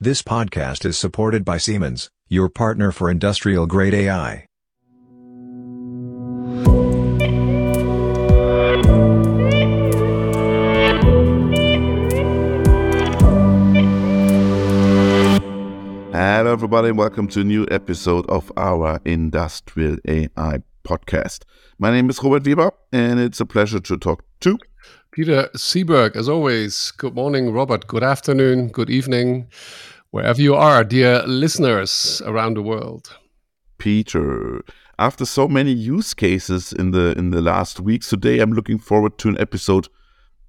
[0.00, 4.46] This podcast is supported by Siemens, your partner for industrial grade AI.
[16.12, 21.42] Hello, everybody, welcome to a new episode of our Industrial AI podcast.
[21.76, 24.60] My name is Robert Weber, and it's a pleasure to talk to
[25.18, 26.92] Peter Seeberg, as always.
[26.92, 27.88] Good morning, Robert.
[27.88, 29.48] Good afternoon, good evening,
[30.12, 33.16] wherever you are, dear listeners around the world.
[33.78, 34.62] Peter.
[34.96, 39.18] After so many use cases in the in the last weeks, today I'm looking forward
[39.18, 39.88] to an episode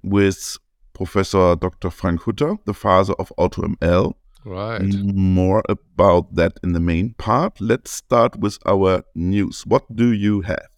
[0.03, 0.57] with
[0.93, 1.89] Professor Dr.
[1.89, 4.13] Frank Hutter, the father of AutoML.
[4.45, 4.83] Right.
[4.83, 7.59] More about that in the main part.
[7.59, 9.65] Let's start with our news.
[9.65, 10.69] What do you have?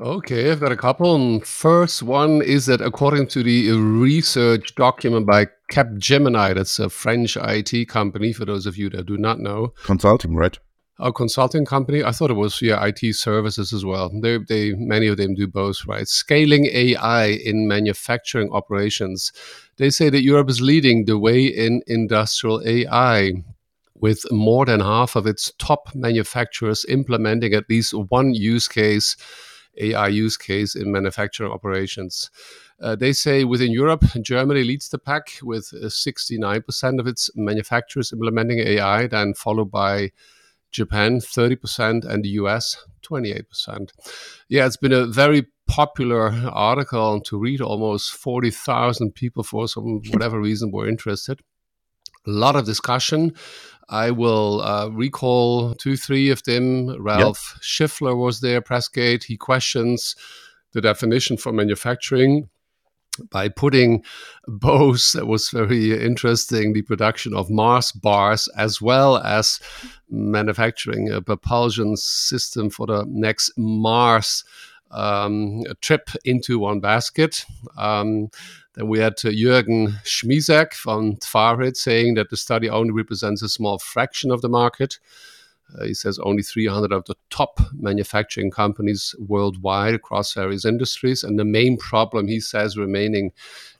[0.00, 1.40] Okay, I've got a couple.
[1.40, 7.86] First one is that according to the research document by Capgemini, that's a French IT
[7.90, 9.74] company, for those of you that do not know.
[9.84, 10.58] Consulting, right?
[11.00, 12.02] A consulting company.
[12.02, 14.10] I thought it was yeah, IT services as well.
[14.22, 16.08] They, they many of them do both, right?
[16.08, 19.32] Scaling AI in manufacturing operations.
[19.76, 23.32] They say that Europe is leading the way in industrial AI
[23.94, 29.14] with more than half of its top manufacturers implementing at least one use case
[29.80, 32.30] AI use case in manufacturing operations.
[32.80, 38.58] Uh, they say within Europe, Germany leads the pack with 69% of its manufacturers implementing
[38.60, 40.10] AI, then followed by
[40.72, 43.90] Japan, 30%, and the US, 28%.
[44.48, 47.60] Yeah, it's been a very popular article to read.
[47.60, 51.40] Almost 40,000 people, for some whatever reason, were interested.
[52.26, 53.32] A lot of discussion.
[53.88, 57.02] I will uh, recall two, three of them.
[57.02, 57.62] Ralph yep.
[57.62, 59.24] Schiffler was there, Pressgate.
[59.24, 60.14] He questions
[60.72, 62.48] the definition for manufacturing
[63.30, 64.04] by putting
[64.46, 69.60] both, that was very interesting, the production of Mars bars as well as
[70.08, 74.44] manufacturing a propulsion system for the next Mars
[74.90, 77.44] um, trip into one basket.
[77.76, 78.28] Um,
[78.74, 83.48] then we had uh, Jürgen Schmiesek from Tfarit saying that the study only represents a
[83.48, 84.98] small fraction of the market.
[85.78, 91.24] Uh, he says only 300 of the top manufacturing companies worldwide across various industries.
[91.24, 93.32] And the main problem, he says, remaining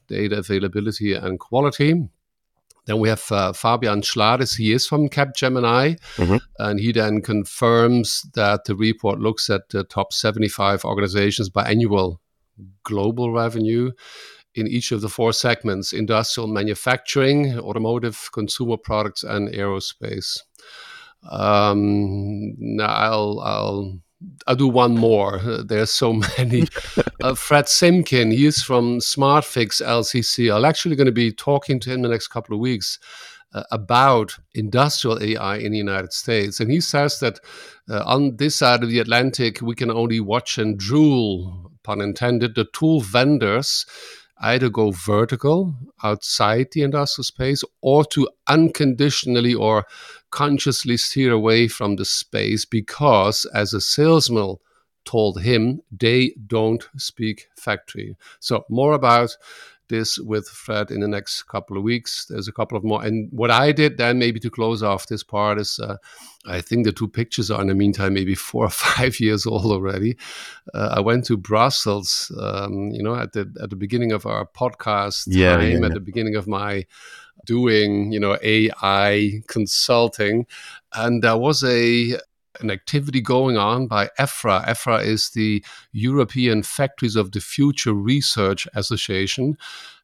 [0.08, 2.08] data availability and quality.
[2.86, 4.56] Then we have uh, Fabian Schlades.
[4.56, 6.36] He is from Capgemini, mm-hmm.
[6.58, 12.20] and he then confirms that the report looks at the top 75 organizations by annual
[12.82, 13.92] global revenue
[14.54, 20.38] in each of the four segments industrial manufacturing, automotive, consumer products, and aerospace.
[21.30, 24.00] Um, now I'll, I'll
[24.46, 25.38] I'll do one more.
[25.64, 26.66] There's so many.
[27.22, 30.54] uh, Fred Simkin, he's from SmartFix LCC.
[30.54, 32.98] I'm actually going to be talking to him in the next couple of weeks
[33.54, 36.60] uh, about industrial AI in the United States.
[36.60, 37.40] And he says that
[37.88, 42.54] uh, on this side of the Atlantic, we can only watch and drool, pun intended,
[42.54, 43.86] the tool vendors
[44.40, 49.84] either go vertical outside the industrial space or to unconditionally or
[50.30, 54.56] consciously steer away from the space because, as a salesman
[55.04, 58.16] told him, they don't speak factory.
[58.38, 59.36] So, more about
[59.90, 62.24] this with Fred in the next couple of weeks.
[62.24, 63.04] There's a couple of more.
[63.04, 65.98] And what I did then, maybe to close off this part, is uh,
[66.46, 69.66] I think the two pictures are in the meantime maybe four or five years old
[69.66, 70.16] already.
[70.72, 74.46] Uh, I went to Brussels, um, you know, at the at the beginning of our
[74.46, 75.86] podcast yeah, time, yeah, yeah.
[75.86, 76.86] at the beginning of my
[77.44, 80.46] doing, you know, AI consulting,
[80.94, 82.18] and there was a
[82.60, 84.66] an activity going on by EFFRA.
[84.66, 89.56] EFFRA is the European Factories of the Future Research Association.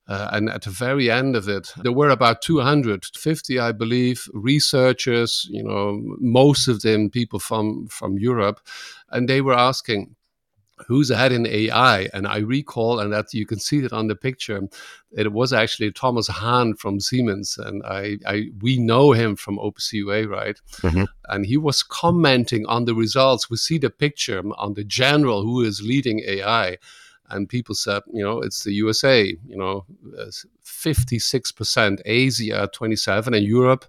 [0.08, 5.48] Uh, and at the very end of it, there were about 250, I believe, researchers,
[5.50, 8.60] you know, most of them people from, from Europe.
[9.10, 10.15] And they were asking,
[10.86, 12.08] who's ahead in AI.
[12.12, 14.60] And I recall, and that you can see it on the picture,
[15.12, 20.04] it was actually Thomas Hahn from Siemens, and I, I we know him from OPC
[20.28, 20.60] right?
[20.82, 21.04] Mm-hmm.
[21.28, 23.50] And he was commenting on the results.
[23.50, 26.76] We see the picture on the general who is leading AI.
[27.28, 29.84] And people said, you know, it's the USA, you know,
[30.64, 33.84] 56%, Asia 27, and Europe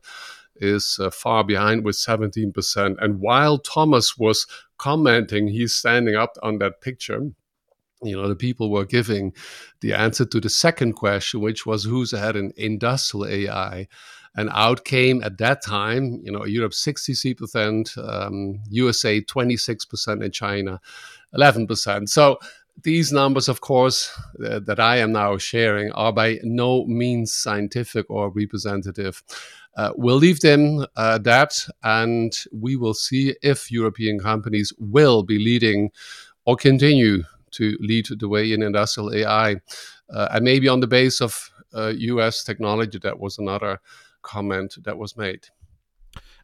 [0.60, 2.96] is uh, far behind with 17%.
[3.00, 7.22] And while Thomas was commenting, he's standing up on that picture.
[8.04, 9.34] You know, the people were giving
[9.82, 13.88] the answer to the second question, which was who's ahead in industrial AI.
[14.36, 20.80] And out came at that time, you know, Europe 60%, um, USA 26%, and China
[21.36, 22.08] 11%.
[22.08, 22.38] So
[22.84, 24.12] these numbers, of course,
[24.46, 29.24] uh, that I am now sharing are by no means scientific or representative.
[29.76, 31.54] Uh, we'll leave them uh, that,
[31.84, 35.92] and we will see if European companies will be leading
[36.46, 39.56] or continue to lead the way in industrial AI.
[40.10, 43.80] Uh, and maybe on the base of US uh, technology, that was another
[44.22, 45.48] comment that was made.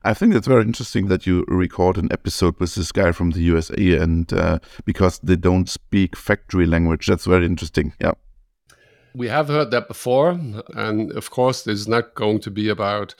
[0.05, 3.39] I think it's very interesting that you record an episode with this guy from the
[3.41, 7.93] USA, and uh, because they don't speak factory language, that's very interesting.
[8.01, 8.13] Yeah.
[9.15, 10.31] We have heard that before,
[10.75, 13.15] and of course, this is not going to be about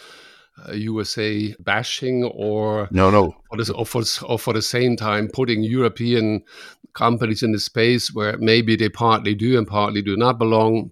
[0.68, 5.29] uh, USA bashing or no, no, or, this, or, for, or for the same time
[5.31, 6.44] putting European
[6.94, 10.91] companies in the space where maybe they partly do and partly do not belong,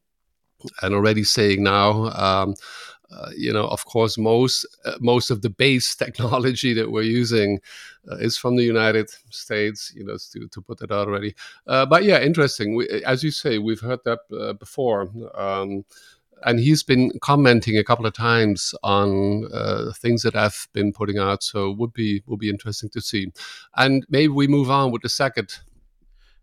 [0.81, 2.11] and already saying now.
[2.11, 2.55] Um,
[3.35, 7.59] you know, of course, most uh, most of the base technology that we're using
[8.09, 9.93] uh, is from the United States.
[9.95, 11.35] You know, to to put that out already.
[11.67, 12.75] Uh, but yeah, interesting.
[12.75, 15.09] We, as you say, we've heard that uh, before.
[15.35, 15.85] Um,
[16.43, 21.19] and he's been commenting a couple of times on uh, things that I've been putting
[21.19, 23.31] out, so would be would be interesting to see.
[23.75, 25.59] And maybe we move on with the second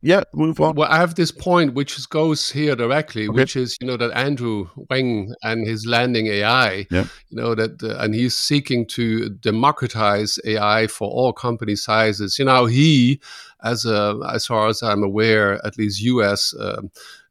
[0.01, 0.77] yeah, move on.
[0.77, 3.35] Well, I have this point which goes here directly, okay.
[3.35, 7.07] which is you know that Andrew Ng and his landing AI, yeah.
[7.31, 12.39] you know that, uh, and he's seeking to democratize AI for all company sizes.
[12.39, 13.21] You know, he,
[13.65, 16.55] as a as far as I'm aware, at least U.S.
[16.55, 16.83] Uh,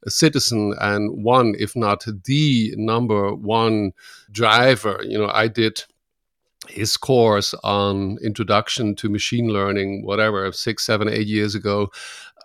[0.06, 3.92] citizen and one, if not the number one
[4.30, 5.00] driver.
[5.02, 5.84] You know, I did
[6.68, 11.90] his course on introduction to machine learning, whatever, six, seven, eight years ago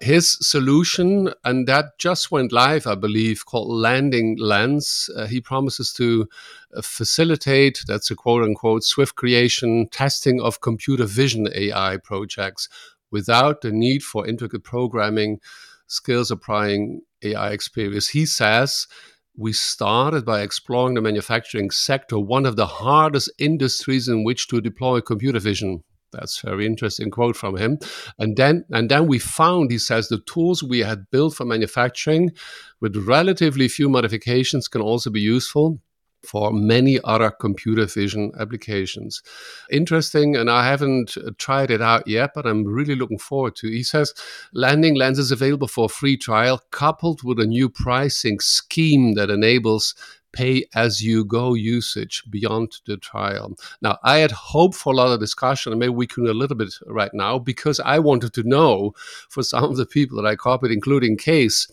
[0.02, 5.10] his solution, and that just went live, I believe, called Landing Lens.
[5.16, 6.28] Uh, he promises to
[6.76, 12.68] uh, facilitate, that's a quote unquote, swift creation, testing of computer vision AI projects
[13.12, 15.40] without the need for intricate programming
[15.88, 18.10] skills applying AI experience.
[18.10, 18.88] He says,
[19.36, 24.62] we started by exploring the manufacturing sector, one of the hardest industries in which to
[24.62, 25.84] deploy computer vision.
[26.14, 27.80] That's very interesting quote from him.
[28.18, 32.32] And then and then we found, he says, the tools we had built for manufacturing
[32.80, 35.80] with relatively few modifications can also be useful
[36.26, 39.22] for many other computer vision applications.
[39.70, 43.68] Interesting, and I haven't uh, tried it out yet, but I'm really looking forward to.
[43.68, 44.14] He says
[44.54, 49.96] landing lenses available for free trial, coupled with a new pricing scheme that enables
[50.34, 53.56] pay as you go usage beyond the trial.
[53.82, 56.58] Now, I had hoped for a lot of discussion, and maybe we can a little
[56.58, 58.94] bit right now, because I wanted to know
[59.30, 61.68] for some of the people that I copied, including Case.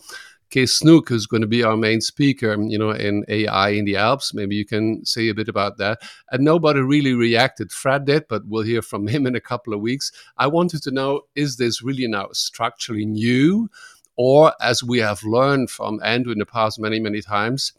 [0.51, 3.95] Case Snook, who's going to be our main speaker, you know, in AI in the
[3.95, 4.33] Alps.
[4.33, 6.01] Maybe you can say a bit about that.
[6.29, 7.71] And nobody really reacted.
[7.71, 10.11] Fred did, but we'll hear from him in a couple of weeks.
[10.37, 13.69] I wanted to know: is this really now structurally new,
[14.17, 17.71] or as we have learned from Andrew in the past many, many times,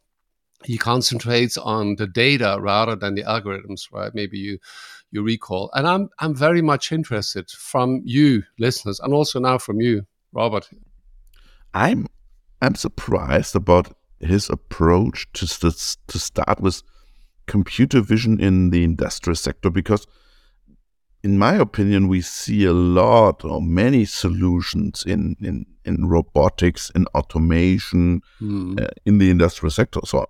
[0.64, 4.14] he concentrates on the data rather than the algorithms, right?
[4.14, 4.58] Maybe you
[5.10, 5.70] you recall.
[5.74, 10.68] And I'm I'm very much interested from you listeners and also now from you, Robert.
[11.74, 12.06] I'm
[12.60, 16.82] I'm surprised about his approach to to start with
[17.46, 20.06] computer vision in the industrial sector because
[21.24, 27.06] in my opinion we see a lot or many solutions in in, in robotics in
[27.14, 28.80] automation mm.
[28.80, 30.24] uh, in the industrial sector so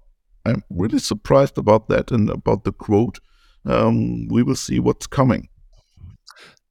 [0.44, 3.20] I'm really surprised about that and about the quote.
[3.64, 5.48] Um, we will see what's coming.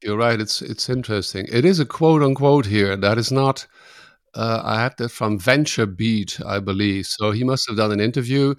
[0.03, 0.39] You're right.
[0.41, 1.47] It's it's interesting.
[1.51, 2.97] It is a quote unquote here.
[2.97, 3.67] That is not.
[4.33, 7.05] Uh, I had that from Venture Beat, I believe.
[7.05, 8.55] So he must have done an interview.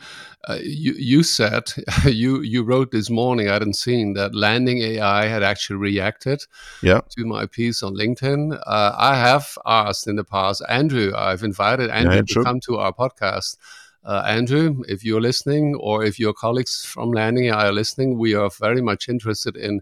[0.47, 1.65] Uh, you you said
[2.05, 3.49] you you wrote this morning.
[3.49, 6.45] I hadn't seen that Landing AI had actually reacted
[6.83, 7.01] yeah.
[7.17, 8.61] to my piece on LinkedIn.
[8.67, 11.13] Uh, I have asked in the past, Andrew.
[11.17, 13.57] I've invited Andrew yeah, to come to our podcast
[14.05, 18.51] uh, Andrew, if you're listening, or if your colleagues from Landing are listening, we are
[18.51, 19.81] very much interested in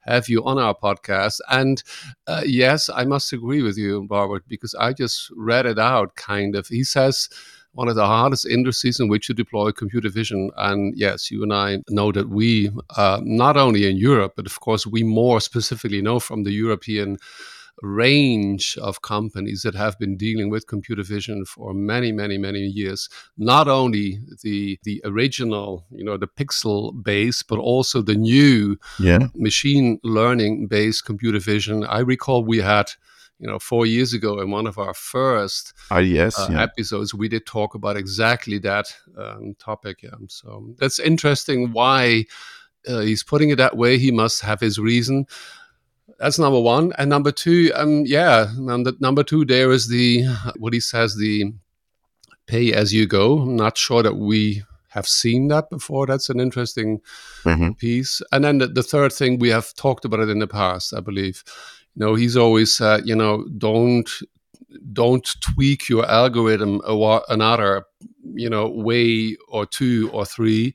[0.00, 1.40] have you on our podcast.
[1.50, 1.82] And
[2.26, 6.56] uh, yes, I must agree with you, Robert, because I just read it out kind
[6.56, 6.66] of.
[6.66, 7.28] He says
[7.72, 10.50] one of the hardest industries in which to deploy computer vision.
[10.56, 14.58] And yes, you and I know that we, uh, not only in Europe, but of
[14.60, 17.18] course, we more specifically know from the European
[17.82, 23.08] range of companies that have been dealing with computer vision for many, many, many years.
[23.36, 29.28] Not only the the original, you know, the pixel base, but also the new yeah.
[29.34, 31.84] machine learning based computer vision.
[31.84, 32.92] I recall we had
[33.38, 36.62] you know, four years ago in one of our first uh, yes, uh, yeah.
[36.62, 40.02] episodes, we did talk about exactly that um, topic.
[40.02, 40.10] Yeah.
[40.28, 42.24] So that's interesting why
[42.88, 43.98] uh, he's putting it that way.
[43.98, 45.26] He must have his reason
[46.18, 46.92] that's number one.
[46.98, 50.24] And number two, um, yeah, number, number two, there is the,
[50.58, 51.52] what he says, the
[52.46, 53.40] pay as you go.
[53.40, 56.06] I'm not sure that we have seen that before.
[56.06, 57.00] That's an interesting
[57.44, 57.72] mm-hmm.
[57.72, 58.20] piece.
[58.32, 61.00] And then the, the, third thing, we have talked about it in the past, I
[61.00, 61.44] believe.
[61.94, 64.10] You know, he's always said, you know, don't
[64.92, 67.84] don't tweak your algorithm another,
[68.34, 70.74] you know, way or two or three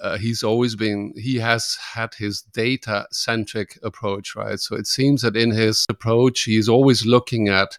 [0.00, 4.60] uh, he's always been he has had his data centric approach right?
[4.60, 7.78] So it seems that in his approach he's always looking at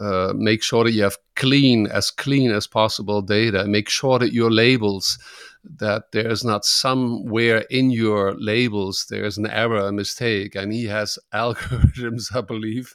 [0.00, 3.64] uh, make sure that you have clean as clean as possible data.
[3.64, 5.18] Make sure that your labels
[5.64, 10.54] that there's not somewhere in your labels there's an error a mistake.
[10.54, 12.94] And he has algorithms i believe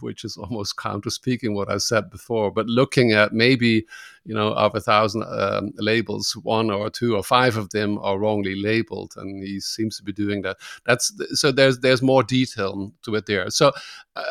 [0.00, 2.50] which is almost counter speaking what i said before.
[2.50, 3.86] But looking at maybe
[4.24, 8.18] you know of a thousand um, labels one or two or five of them are
[8.18, 10.58] wrongly labeled and he seems to be doing that.
[10.86, 13.50] That's so there's there's more detail to it there.
[13.50, 13.72] So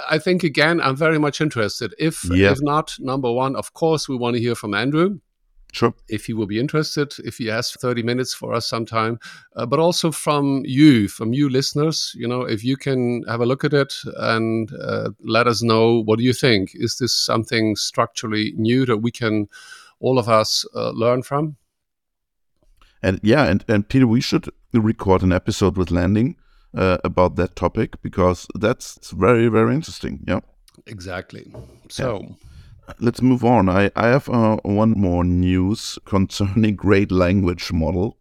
[0.09, 1.93] i think again i'm very much interested.
[1.99, 2.51] If yeah.
[2.51, 5.19] if not number one of course we want to hear from andrew
[5.77, 5.93] Sure.
[6.09, 9.19] If he will be interested, if he has 30 minutes for us sometime,
[9.55, 13.45] uh, but also from you, from you listeners, you know, if you can have a
[13.45, 16.71] look at it and uh, let us know what do you think?
[16.73, 19.49] Is this something structurally new that we can,
[19.99, 21.57] all of us, uh, learn from?
[23.03, 26.37] And yeah, and, and Peter, we should record an episode with Landing
[26.75, 30.23] uh, about that topic because that's very, very interesting.
[30.27, 30.39] Yeah.
[30.87, 31.53] Exactly.
[31.87, 32.23] So.
[32.23, 32.46] Yeah
[32.99, 33.69] let's move on.
[33.69, 38.17] I, I have uh, one more news concerning great language model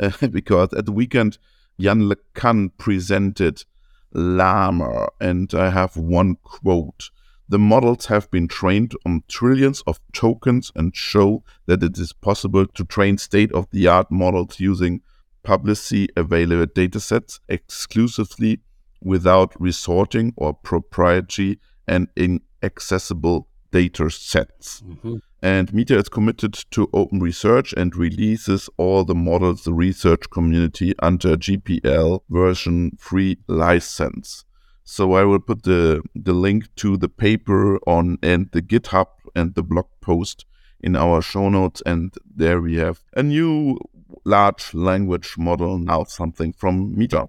[0.00, 1.38] uh, because at the weekend
[1.76, 3.64] Yann LeCun presented
[4.12, 7.10] Llama and I have one quote.
[7.48, 12.66] The models have been trained on trillions of tokens and show that it is possible
[12.66, 15.00] to train state-of-the-art models using
[15.42, 18.60] publicly available datasets exclusively
[19.00, 24.82] without resorting or proprietary and inaccessible data sets.
[24.82, 25.16] Mm-hmm.
[25.40, 30.94] And Meta is committed to open research and releases all the models the research community
[30.98, 34.44] under GPL version 3 license.
[34.82, 39.06] So I will put the, the link to the paper on and the GitHub
[39.36, 40.44] and the blog post
[40.80, 41.82] in our show notes.
[41.86, 43.78] And there we have a new
[44.24, 47.28] large language model, now something from Meta.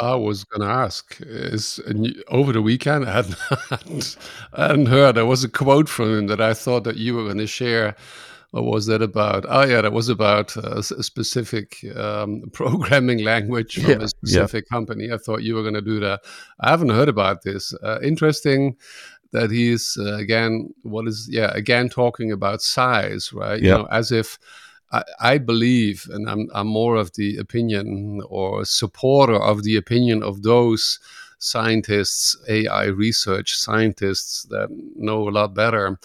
[0.00, 1.78] I was going to ask is
[2.28, 4.16] over the weekend I hadn't,
[4.54, 5.16] I hadn't heard.
[5.16, 7.94] There was a quote from him that I thought that you were going to share.
[8.52, 9.44] What was that about?
[9.48, 14.64] Oh yeah, that was about a, a specific um, programming language from yeah, a specific
[14.66, 14.74] yeah.
[14.74, 15.12] company.
[15.12, 16.22] I thought you were going to do that.
[16.58, 17.72] I haven't heard about this.
[17.82, 18.76] Uh, interesting
[19.32, 23.62] that he's uh, again what is yeah again talking about size, right?
[23.62, 23.76] Yeah.
[23.76, 24.38] You know, as if
[24.92, 30.22] I, I believe, and I'm, I'm more of the opinion or supporter of the opinion
[30.22, 30.98] of those
[31.38, 35.98] scientists, AI research scientists that know a lot better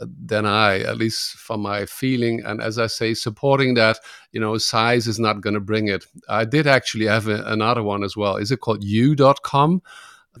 [0.00, 2.42] uh, than I, at least from my feeling.
[2.44, 3.98] And as I say, supporting that,
[4.32, 6.06] you know, size is not going to bring it.
[6.28, 8.36] I did actually have a, another one as well.
[8.36, 9.82] Is it called you.com?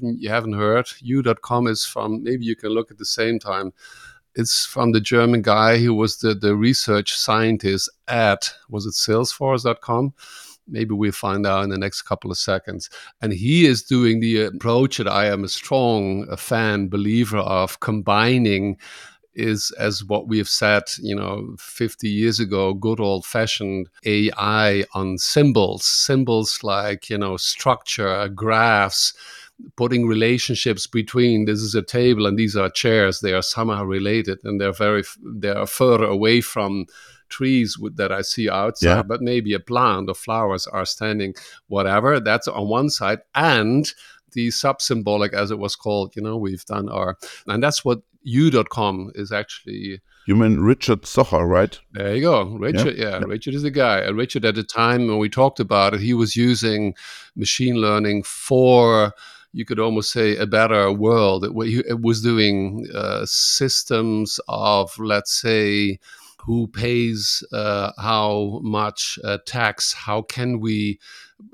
[0.00, 0.88] You haven't heard.
[1.00, 3.72] You.com is from, maybe you can look at the same time
[4.34, 10.14] it's from the German guy who was the, the research scientist at, was it salesforce.com?
[10.68, 12.88] Maybe we'll find out in the next couple of seconds.
[13.20, 17.80] And he is doing the approach that I am a strong a fan, believer of
[17.80, 18.78] combining
[19.34, 24.84] is as what we have said, you know, 50 years ago, good old fashioned AI
[24.94, 29.14] on symbols, symbols like, you know, structure, graphs,
[29.76, 34.38] putting relationships between this is a table and these are chairs they are somehow related
[34.44, 36.86] and they're very they are further away from
[37.32, 39.02] trees that I see outside, yeah.
[39.02, 41.34] but maybe a plant or flowers are standing,
[41.66, 42.20] whatever.
[42.20, 43.20] That's on one side.
[43.34, 43.90] And
[44.32, 48.02] the sub symbolic, as it was called, you know, we've done our, and that's what
[48.22, 50.00] you.com is actually.
[50.26, 51.76] You mean Richard Socher, right?
[51.92, 52.44] There you go.
[52.44, 53.04] Richard, yeah.
[53.04, 53.18] yeah.
[53.18, 53.24] yeah.
[53.26, 53.98] Richard is the guy.
[53.98, 56.94] And Richard, at the time when we talked about it, he was using
[57.34, 59.14] machine learning for
[59.52, 61.44] you could almost say a better world.
[61.44, 61.52] It,
[61.86, 65.98] it was doing uh, systems of, let's say,
[66.38, 70.98] who pays uh, how much uh, tax, how can we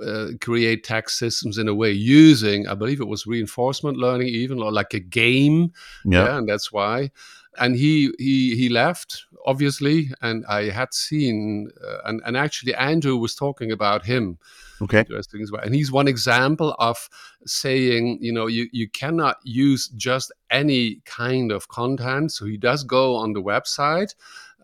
[0.05, 4.63] uh, create tax systems in a way using, I believe it was reinforcement learning, even
[4.63, 5.73] or like a game.
[6.05, 6.25] Yeah.
[6.25, 7.11] yeah and that's why.
[7.61, 10.11] And he, he, he left, obviously.
[10.23, 14.39] And I had seen, uh, and, and actually, Andrew was talking about him
[14.81, 15.01] Okay.
[15.01, 15.63] Interesting as well.
[15.63, 17.09] And he's one example of
[17.47, 22.33] saying, you know, you, you cannot use just any kind of content.
[22.33, 24.15] So he does go on the website.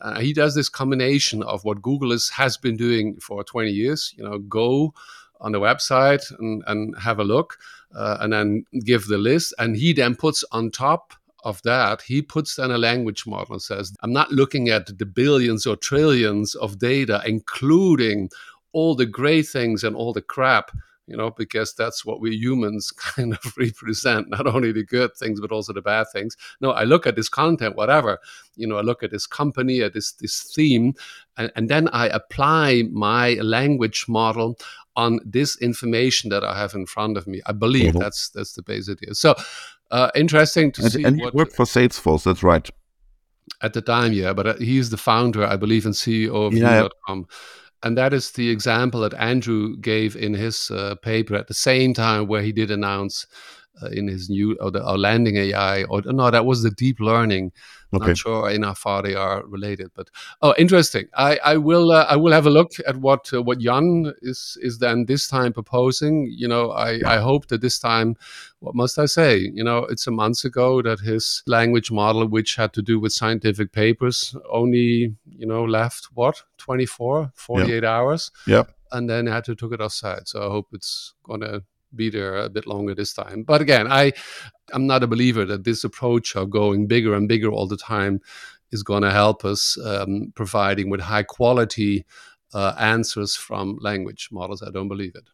[0.00, 4.14] Uh, he does this combination of what Google is, has been doing for 20 years,
[4.16, 4.92] you know, go
[5.40, 7.58] on the website and, and have a look
[7.94, 9.54] uh, and then give the list.
[9.58, 13.62] And he then puts on top of that, he puts then a language model and
[13.62, 18.30] says, I'm not looking at the billions or trillions of data, including
[18.72, 20.70] all the great things and all the crap
[21.06, 25.40] you know, because that's what we humans kind of represent, not only the good things,
[25.40, 26.36] but also the bad things.
[26.60, 28.18] No, I look at this content, whatever,
[28.56, 30.94] you know, I look at this company, at this, this theme,
[31.36, 34.58] and, and then I apply my language model
[34.96, 37.42] on this information that I have in front of me.
[37.46, 37.98] I believe mm-hmm.
[37.98, 39.14] that's, that's the base idea.
[39.14, 39.34] So,
[39.90, 41.04] uh, interesting to and, see.
[41.04, 42.68] And what, you work for Salesforce, that's right.
[43.62, 46.88] At the time, yeah, but uh, he's the founder, I believe, and CEO of yeah.
[47.82, 51.92] And that is the example that Andrew gave in his uh, paper at the same
[51.92, 53.26] time where he did announce
[53.82, 57.00] uh, in his new or the or landing AI or no that was the deep
[57.00, 57.52] learning
[57.94, 58.08] Okay.
[58.08, 60.10] Not sure in how far they are related, but
[60.42, 61.06] oh, interesting.
[61.14, 64.58] I, I will uh, I will have a look at what uh, what Yann is
[64.60, 66.26] is then this time proposing.
[66.36, 68.16] You know, I I hope that this time,
[68.58, 69.38] what must I say?
[69.38, 73.12] You know, it's a month ago that his language model, which had to do with
[73.12, 77.88] scientific papers, only you know left what 24, 48 yeah.
[77.88, 78.32] hours.
[78.46, 78.64] Yeah.
[78.90, 80.26] And then I had to took it outside.
[80.28, 81.62] So I hope it's gonna
[81.96, 83.42] be there a bit longer this time.
[83.42, 84.12] But again, I
[84.72, 88.20] I'm not a believer that this approach of going bigger and bigger all the time
[88.72, 92.04] is going to help us um, providing with high quality
[92.54, 94.62] uh, answers from language models.
[94.62, 95.28] I don't believe it.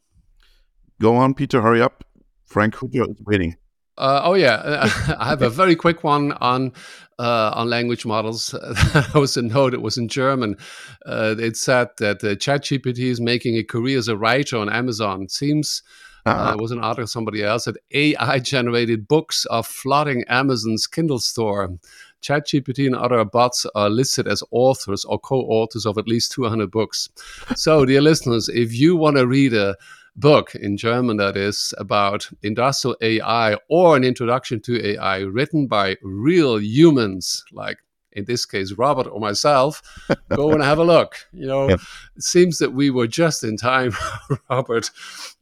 [1.01, 1.63] Go on, Peter.
[1.63, 2.05] Hurry up.
[2.47, 3.57] Frank is waiting.
[3.97, 4.61] Uh, oh yeah,
[5.19, 6.73] I have a very quick one on
[7.19, 8.49] uh, on language models.
[8.95, 9.75] that was a note.
[9.75, 10.57] It was in German.
[11.05, 15.23] Uh, it said that uh, ChatGPT is making a career as a writer on Amazon.
[15.23, 15.83] It seems.
[16.27, 21.19] Uh, it was an article somebody else said AI generated books are flooding Amazon's Kindle
[21.19, 21.79] store.
[22.23, 26.71] ChatGPT and other bots are listed as authors or co authors of at least 200
[26.71, 27.09] books.
[27.57, 29.77] So, dear listeners, if you want to read a
[30.17, 35.97] book in German that is about industrial AI or an introduction to AI written by
[36.03, 37.79] real humans like
[38.13, 39.83] in this case Robert or myself,
[40.31, 41.15] go and have a look.
[41.33, 41.81] You know, yep.
[42.17, 43.93] it seems that we were just in time,
[44.51, 44.91] Robert.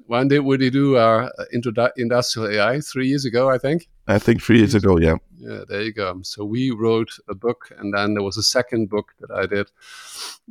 [0.09, 2.81] When did we do our introdu- industrial AI?
[2.81, 3.89] Three years ago, I think.
[4.07, 5.17] I think three years ago, yeah.
[5.37, 6.21] Yeah, there you go.
[6.23, 9.71] So we wrote a book, and then there was a second book that I did.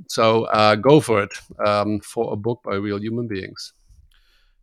[0.08, 1.32] So uh, go for it
[1.66, 3.74] um, for a book by real human beings.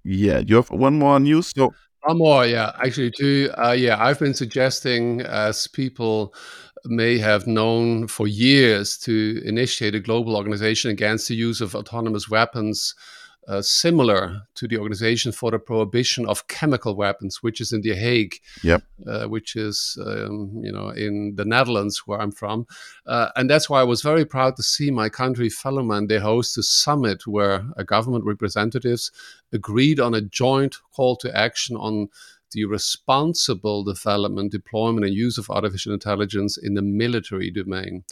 [0.05, 1.51] Yeah, you have one more news.
[1.57, 2.71] So one more, yeah.
[2.79, 3.51] Actually, two.
[3.59, 6.35] Uh, yeah, I've been suggesting as people
[6.85, 12.29] may have known for years to initiate a global organization against the use of autonomous
[12.29, 12.95] weapons.
[13.47, 17.95] Uh, similar to the Organization for the Prohibition of Chemical Weapons, which is in The
[17.95, 18.83] Hague, yep.
[19.07, 22.67] Uh, which is um, you know in the Netherlands, where I'm from,
[23.07, 26.07] uh, and that's why I was very proud to see my country Felloman.
[26.07, 29.13] They host a summit where government representatives
[29.53, 32.09] agreed on a joint call to action on
[32.53, 38.05] the responsible development, deployment, and use of artificial intelligence in the military domain.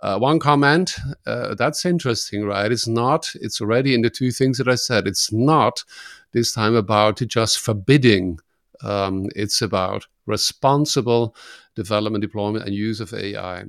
[0.00, 2.70] Uh, one comment uh, that's interesting, right?
[2.70, 5.06] It's not, it's already in the two things that I said.
[5.06, 5.84] It's not
[6.32, 8.38] this time about just forbidding,
[8.82, 11.34] um, it's about responsible
[11.74, 13.64] development, deployment, and use of AI.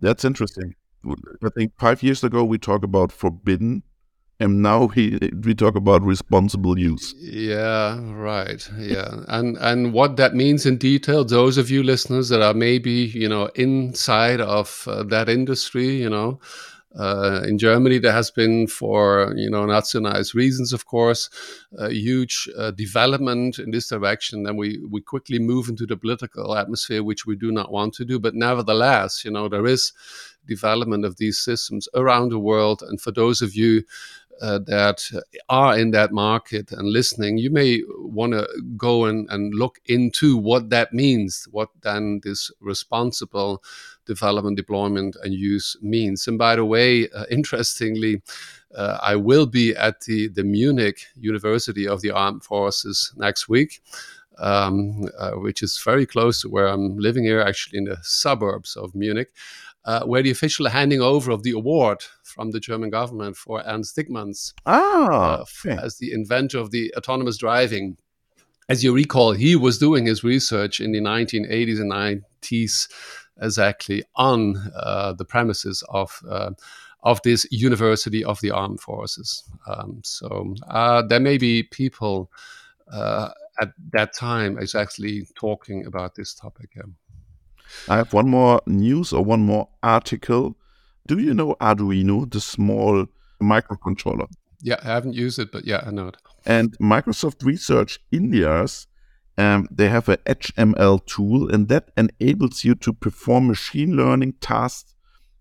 [0.00, 0.74] That's interesting.
[1.04, 3.82] I think five years ago we talked about forbidden
[4.42, 7.14] and now he, we talk about responsible use.
[7.18, 8.68] Yeah, right.
[8.78, 13.12] Yeah, and and what that means in detail, those of you listeners that are maybe
[13.14, 16.40] you know inside of uh, that industry, you know.
[16.94, 21.30] Uh, in Germany, there has been, for you know, not so nice reasons, of course,
[21.78, 24.46] a huge uh, development in this direction.
[24.46, 28.04] And we we quickly move into the political atmosphere, which we do not want to
[28.04, 28.18] do.
[28.18, 29.92] But nevertheless, you know, there is
[30.46, 32.82] development of these systems around the world.
[32.82, 33.84] And for those of you
[34.42, 35.08] uh, that
[35.48, 40.36] are in that market and listening, you may want to go and, and look into
[40.36, 43.62] what that means, what then this responsible
[44.04, 46.26] development, deployment, and use means.
[46.26, 48.20] And by the way, uh, interestingly,
[48.74, 53.80] uh, I will be at the, the Munich University of the Armed Forces next week.
[54.38, 58.76] Um, uh, which is very close to where I'm living here, actually in the suburbs
[58.76, 59.28] of Munich
[59.84, 62.02] uh, where the official handing over of the award
[62.32, 67.36] from the German government for Ernst Dickmanns ah, uh, as the inventor of the autonomous
[67.36, 67.96] driving.
[68.68, 72.88] As you recall, he was doing his research in the 1980s and 90s
[73.40, 76.50] exactly on uh, the premises of uh,
[77.02, 79.44] of this University of the Armed Forces.
[79.66, 82.30] Um, so uh, there may be people
[82.92, 86.70] uh, at that time exactly talking about this topic.
[86.76, 86.82] Yeah.
[87.88, 90.56] I have one more news or one more article.
[91.06, 93.06] Do you know Arduino, the small
[93.42, 94.28] microcontroller?
[94.60, 96.16] Yeah, I haven't used it, but yeah, I know it.
[96.46, 98.86] And Microsoft Research India's
[99.38, 104.94] um, they have a HML tool, and that enables you to perform machine learning tasks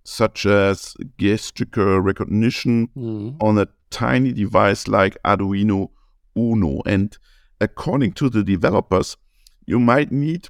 [0.04, 3.36] such as gesture recognition mm.
[3.41, 5.89] on a tiny device like Arduino
[6.36, 6.82] Uno.
[6.86, 7.15] And
[7.60, 9.17] according to the developers,
[9.65, 10.47] you might need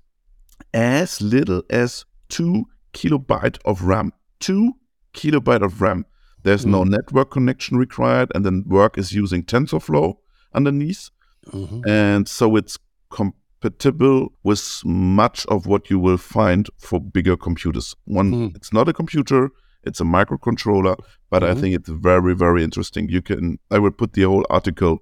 [0.74, 4.14] as little as two kilobyte of RAM.
[4.40, 4.74] Two
[5.14, 6.06] kilobyte of RAM.
[6.44, 6.72] There's mm.
[6.72, 10.16] no network connection required, and then work is using TensorFlow
[10.54, 11.10] underneath.
[11.48, 11.88] Mm-hmm.
[11.88, 12.78] And so it's
[13.10, 17.96] compatible with much of what you will find for bigger computers.
[18.06, 18.56] One, mm.
[18.56, 19.52] it's not a computer,
[19.84, 20.98] it's a microcontroller,
[21.30, 21.58] but mm-hmm.
[21.58, 23.10] I think it's very, very interesting.
[23.10, 25.00] You can, I will put the whole article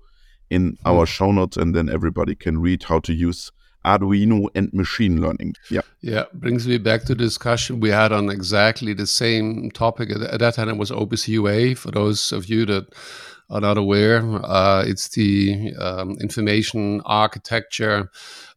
[0.49, 0.77] in mm.
[0.85, 3.51] our show notes and then everybody can read how to use
[3.85, 5.55] Arduino and machine learning.
[5.69, 5.81] Yeah.
[6.01, 6.25] Yeah.
[6.33, 10.11] Brings me back to discussion we had on exactly the same topic.
[10.11, 11.75] At that time, it was OPC UA.
[11.75, 12.87] For those of you that
[13.49, 18.11] are not aware, uh, it's the um, information architecture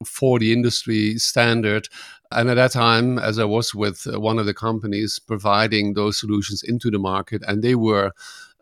[0.04, 1.88] for the industry standard.
[2.30, 6.62] And at that time, as I was with one of the companies providing those solutions
[6.62, 8.12] into the market, and they were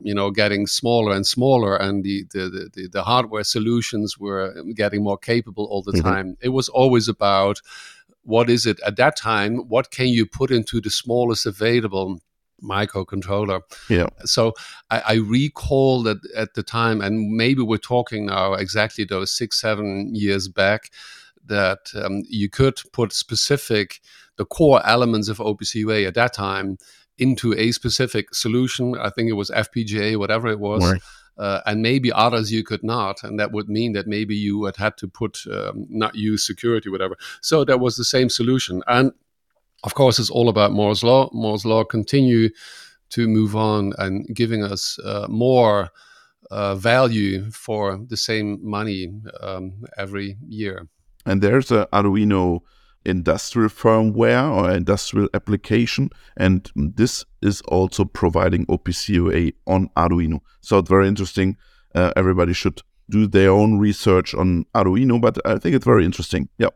[0.00, 5.02] you know getting smaller and smaller and the the, the, the hardware solutions were getting
[5.02, 6.08] more capable all the mm-hmm.
[6.08, 7.60] time it was always about
[8.22, 12.20] what is it at that time what can you put into the smallest available
[12.62, 13.62] microcontroller.
[13.88, 14.08] Yeah.
[14.24, 14.52] So
[14.90, 19.60] I, I, recall that at the time, and maybe we're talking now exactly those six,
[19.60, 20.90] seven years back,
[21.46, 24.00] that um, you could put specific
[24.36, 26.78] the core elements of OPC UA at that time
[27.20, 28.96] into a specific solution.
[28.98, 30.92] I think it was FPGA, whatever it was.
[30.92, 31.02] Right.
[31.38, 34.76] Uh, and maybe others you could not, and that would mean that maybe you had
[34.76, 37.16] had to put um, not use security, whatever.
[37.40, 39.12] So that was the same solution, and
[39.84, 41.30] of course, it's all about Moore's law.
[41.32, 42.50] Moore's law continue
[43.10, 45.90] to move on and giving us uh, more
[46.50, 50.88] uh, value for the same money um, every year.
[51.26, 52.60] And there's a Arduino
[53.04, 60.40] industrial firmware or industrial application, and this is also providing OPC UA on Arduino.
[60.60, 61.56] So it's very interesting.
[61.94, 66.48] Uh, everybody should do their own research on Arduino, but I think it's very interesting.
[66.58, 66.68] Yeah.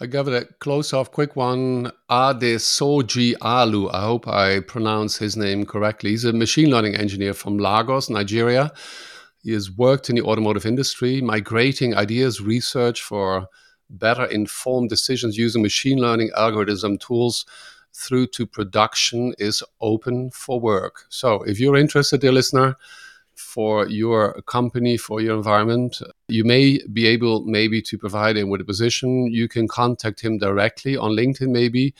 [0.00, 1.90] I it a close off quick one.
[2.08, 3.90] Adesoji Alu.
[3.90, 6.10] I hope I pronounce his name correctly.
[6.10, 8.70] He's a machine learning engineer from Lagos, Nigeria.
[9.42, 13.48] He has worked in the automotive industry, migrating ideas, research for
[13.90, 17.46] better informed decisions using machine learning algorithm tools
[17.92, 21.04] through to production is open for work.
[21.08, 22.76] So if you're interested, dear listener,
[23.38, 26.02] for your company, for your environment.
[26.28, 29.32] You may be able maybe to provide him with a position.
[29.32, 31.94] You can contact him directly on LinkedIn, maybe.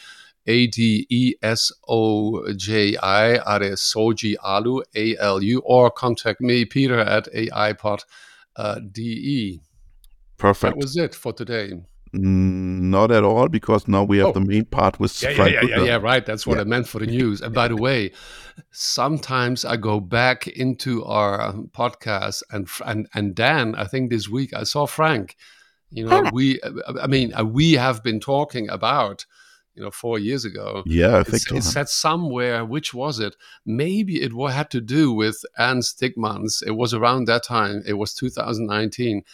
[0.46, 6.64] A D E S O J I Adesoji Alu A L U or contact me,
[6.64, 8.04] Peter at AIPod
[8.56, 9.60] uh, DE.
[10.38, 10.74] Perfect.
[10.74, 11.72] That was it for today.
[12.12, 14.32] Not at all, because now we have oh.
[14.32, 15.52] the main part with yeah, Frank.
[15.52, 16.24] Yeah, yeah, yeah, yeah, right.
[16.24, 16.62] That's what yeah.
[16.62, 17.42] I meant for the news.
[17.42, 18.12] And by the way,
[18.70, 24.28] sometimes I go back into our um, podcast, and and and Dan, I think this
[24.28, 25.36] week I saw Frank.
[25.90, 26.60] You know, we,
[27.00, 29.26] I mean, uh, we have been talking about
[29.74, 30.82] you know four years ago.
[30.86, 31.56] Yeah, I think so.
[31.56, 33.36] It said somewhere, which was it?
[33.66, 36.62] Maybe it had to do with Anne Dickmanns.
[36.66, 37.82] It was around that time.
[37.86, 39.24] It was 2019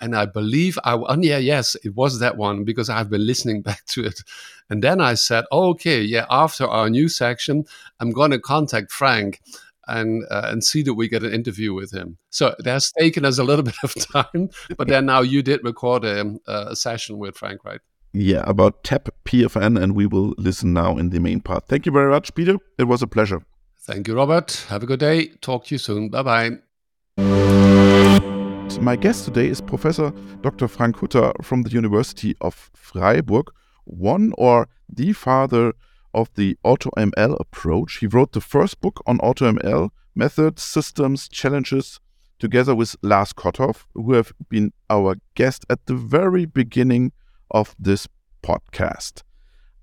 [0.00, 3.62] and I believe I, oh yeah, yes, it was that one because I've been listening
[3.68, 4.20] back to it.
[4.68, 7.64] And then I said, oh, okay, yeah, after our new section,
[7.98, 9.40] I'm going to contact Frank
[9.88, 12.16] and uh, and see that we get an interview with him.
[12.30, 16.04] So that's taken us a little bit of time, but then now you did record
[16.04, 17.80] a, a session with Frank, right?
[18.12, 21.68] Yeah, about TAP PFN, and we will listen now in the main part.
[21.68, 22.56] Thank you very much, Peter.
[22.76, 23.42] It was a pleasure.
[23.78, 24.64] Thank you, Robert.
[24.68, 25.28] Have a good day.
[25.40, 26.08] Talk to you soon.
[26.08, 26.58] Bye
[27.16, 27.69] bye.
[28.78, 30.68] My guest today is Professor Dr.
[30.68, 33.46] Frank Hutter from the University of Freiburg,
[33.84, 35.72] one or the father
[36.14, 37.98] of the AutoML approach.
[37.98, 42.00] He wrote the first book on AutoML methods, systems, challenges,
[42.38, 47.12] together with Lars Kotthoff, who have been our guest at the very beginning
[47.50, 48.08] of this
[48.42, 49.22] podcast.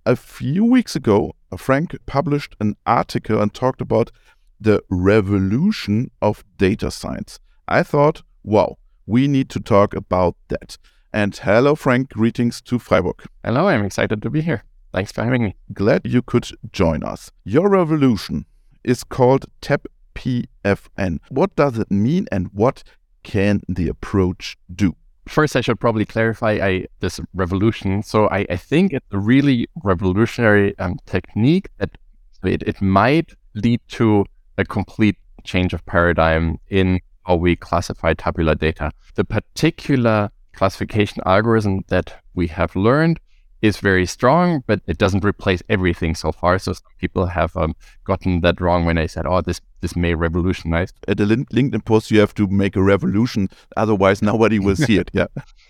[0.06, 4.12] A few weeks ago, Frank published an article and talked about
[4.60, 7.39] the revolution of data science.
[7.67, 10.77] I thought, wow, we need to talk about that.
[11.12, 12.10] And hello, Frank.
[12.10, 13.21] Greetings to Freiburg.
[13.43, 14.63] Hello, I'm excited to be here.
[14.93, 15.55] Thanks for having me.
[15.73, 17.29] Glad you could join us.
[17.43, 18.45] Your revolution
[18.86, 21.19] is called TAP PFN.
[21.29, 22.83] What does it mean and what
[23.23, 24.95] can the approach do?
[25.27, 28.01] First, I should probably clarify I, this revolution.
[28.01, 31.97] So, I, I think it's a really revolutionary um, technique that
[32.43, 34.25] it, it might lead to
[34.57, 38.92] a complete change of paradigm in how we classify tabular data.
[39.16, 43.20] The particular classification algorithm that we have learned
[43.62, 46.60] is very strong, but it doesn't replace everything so far.
[46.60, 50.13] So some people have um, gotten that wrong when they said, "Oh, this this may
[50.13, 54.98] revolutionize." At the LinkedIn post, you have to make a revolution, otherwise nobody will see
[54.98, 55.12] it.
[55.18, 55.28] Yeah,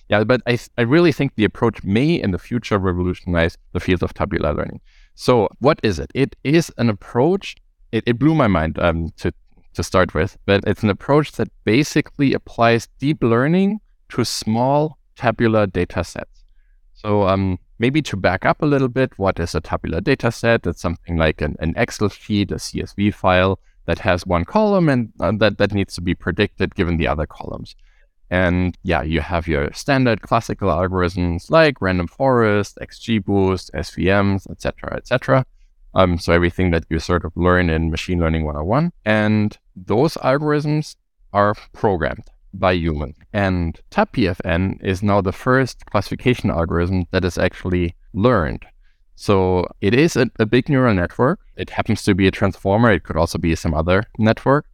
[0.09, 4.03] yeah, but I I really think the approach may in the future revolutionize the field
[4.03, 4.81] of tabular learning.
[5.15, 6.11] So what is it?
[6.13, 7.55] It is an approach.
[7.93, 9.31] It, it blew my mind um, to
[9.77, 15.65] to start with, but it's an approach that basically applies deep learning to small tabular
[15.65, 16.43] data sets.
[16.93, 20.67] So um, maybe to back up a little bit, what is a tabular data set?
[20.67, 25.13] It's something like an, an Excel sheet, a CSV file that has one column and
[25.19, 27.75] uh, that, that needs to be predicted given the other columns.
[28.29, 35.45] And yeah, you have your standard classical algorithms like random forest, XGBoost, SVMs, etc., etc.
[35.97, 38.93] Um, so everything that you sort of learn in machine learning 101.
[39.03, 40.95] And those algorithms
[41.33, 43.15] are programmed by humans.
[43.33, 48.63] And TabPFN is now the first classification algorithm that is actually learned.
[49.15, 51.39] So it is a, a, big neural network.
[51.55, 52.91] It happens to be a transformer.
[52.91, 54.65] It could also be some other network.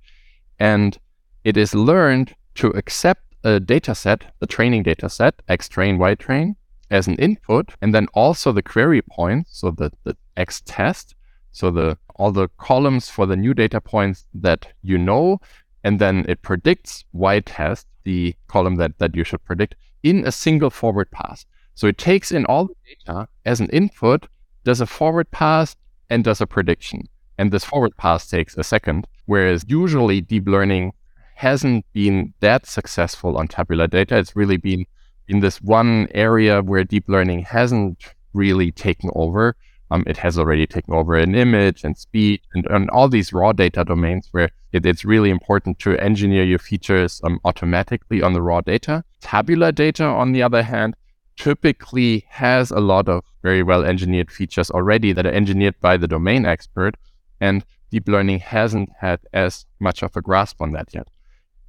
[0.60, 0.98] And
[1.46, 6.16] it is learned to accept a data set, the training data set, X train, Y
[6.16, 6.58] train,
[6.94, 11.16] as an input, and then also the query points, so the, the X test,
[11.52, 15.42] so the all the columns for the new data points that you know,
[15.84, 20.32] and then it predicts Y test, the column that, that you should predict, in a
[20.32, 21.46] single forward pass.
[21.74, 24.28] So it takes in all the data as an input,
[24.64, 25.76] does a forward pass,
[26.12, 27.10] and does a prediction.
[27.40, 30.94] And this forward pass takes a second, whereas usually deep learning
[31.36, 34.18] hasn't been that successful on tabular data.
[34.18, 34.86] It's really been
[35.28, 39.56] in this one area where deep learning hasn't really taken over.
[39.92, 43.52] Um, it has already taken over in image and speech and, and all these raw
[43.52, 48.42] data domains where it, it's really important to engineer your features um, automatically on the
[48.42, 49.04] raw data.
[49.22, 50.96] Tabular data, on the other hand,
[51.38, 56.08] typically has a lot of very well engineered features already that are engineered by the
[56.08, 56.96] domain expert.
[57.40, 61.08] And deep learning hasn't had as much of a grasp on that yet.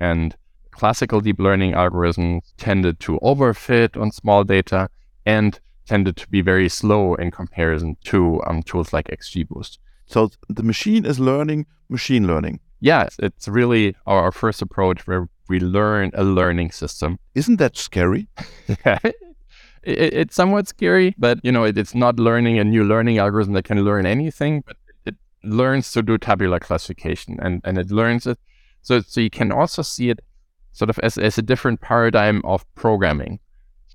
[0.00, 0.34] And
[0.74, 4.88] classical deep learning algorithms tended to overfit on small data
[5.24, 9.78] and tended to be very slow in comparison to um, tools like XGBoost.
[10.06, 12.60] So the machine is learning machine learning.
[12.80, 17.18] Yeah, it's really our, first approach where we learn a learning system.
[17.34, 18.28] Isn't that scary?
[18.84, 18.98] yeah.
[19.82, 23.54] It, it's somewhat scary, but you know, it, it's not learning a new learning algorithm
[23.54, 28.26] that can learn anything, but it learns to do tabular classification and, and it learns
[28.26, 28.38] it.
[28.82, 30.20] So, so you can also see it
[30.74, 33.40] sort of as, as a different paradigm of programming.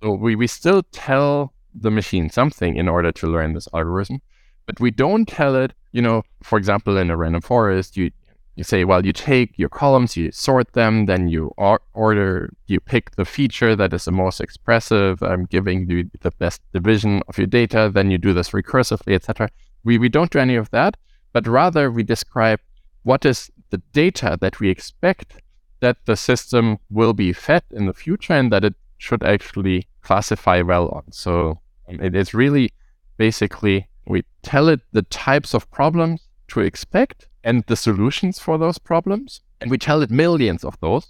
[0.02, 4.22] So we, we still tell the machine something in order to learn this algorithm.
[4.66, 8.12] But we don't tell it, you know, for example, in a random forest, you
[8.56, 12.82] you say, well, you take your columns, you sort them, then you or- order, you
[12.82, 17.38] pick the feature that is the most expressive, um, giving you the best division of
[17.38, 19.50] your data, then you do this recursively, etc.
[19.86, 20.98] We, we don't do any of that,
[21.32, 22.60] but rather we describe
[23.04, 25.38] what is the data that we expect
[25.82, 30.62] that the system will be fed in the future and that it should actually classify
[30.62, 31.12] well on.
[31.12, 32.72] So um, it is really
[33.18, 38.78] basically we tell it the types of problems to expect and the solutions for those
[38.78, 39.42] problems.
[39.62, 41.08] And we tell it millions of those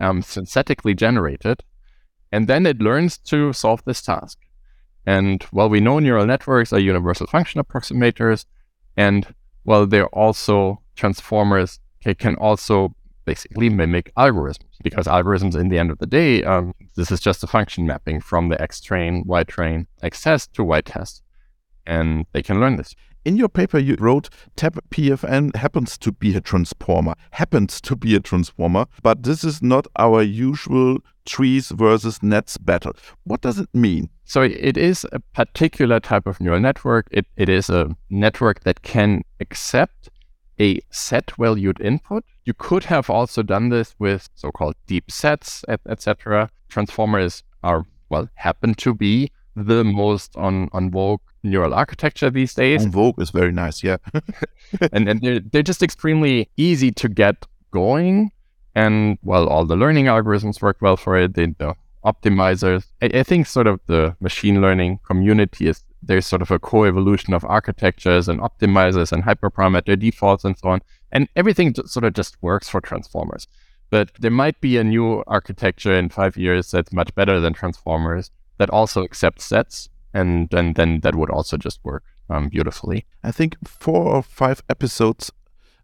[0.00, 1.62] um, synthetically generated.
[2.32, 4.38] And then it learns to solve this task.
[5.06, 8.46] And well, we know neural networks are universal function approximators.
[8.96, 11.78] And well, they're also transformers.
[12.04, 16.74] They can also basically mimic algorithms because algorithms in the end of the day um,
[16.96, 20.64] this is just a function mapping from the x train y train x test to
[20.64, 21.22] y test
[21.86, 22.94] and they can learn this.
[23.24, 28.14] In your paper you wrote tab pfn happens to be a transformer happens to be
[28.14, 32.92] a transformer but this is not our usual trees versus nets battle.
[33.24, 34.08] What does it mean?
[34.24, 37.08] So it is a particular type of neural network.
[37.10, 40.08] It, it is a network that can accept
[40.60, 42.24] a set valued input.
[42.44, 46.50] You could have also done this with so-called deep sets, etc.
[46.68, 52.84] Transformers are, well, happen to be the most on, on vogue neural architecture these days.
[52.84, 53.96] On vogue is very nice, yeah.
[54.92, 58.30] and and they're, they're just extremely easy to get going.
[58.74, 61.34] And well, all the learning algorithms work well for it.
[61.34, 62.86] the optimizers.
[63.02, 67.34] I, I think sort of the machine learning community is there's sort of a co-evolution
[67.34, 70.80] of architectures and optimizers and hyperparameter defaults and so on.
[71.12, 73.46] And everything sort of just works for transformers.
[73.90, 78.30] But there might be a new architecture in five years that's much better than transformers
[78.58, 79.88] that also accepts sets.
[80.14, 83.06] And then, then that would also just work um, beautifully.
[83.22, 85.30] I think four or five episodes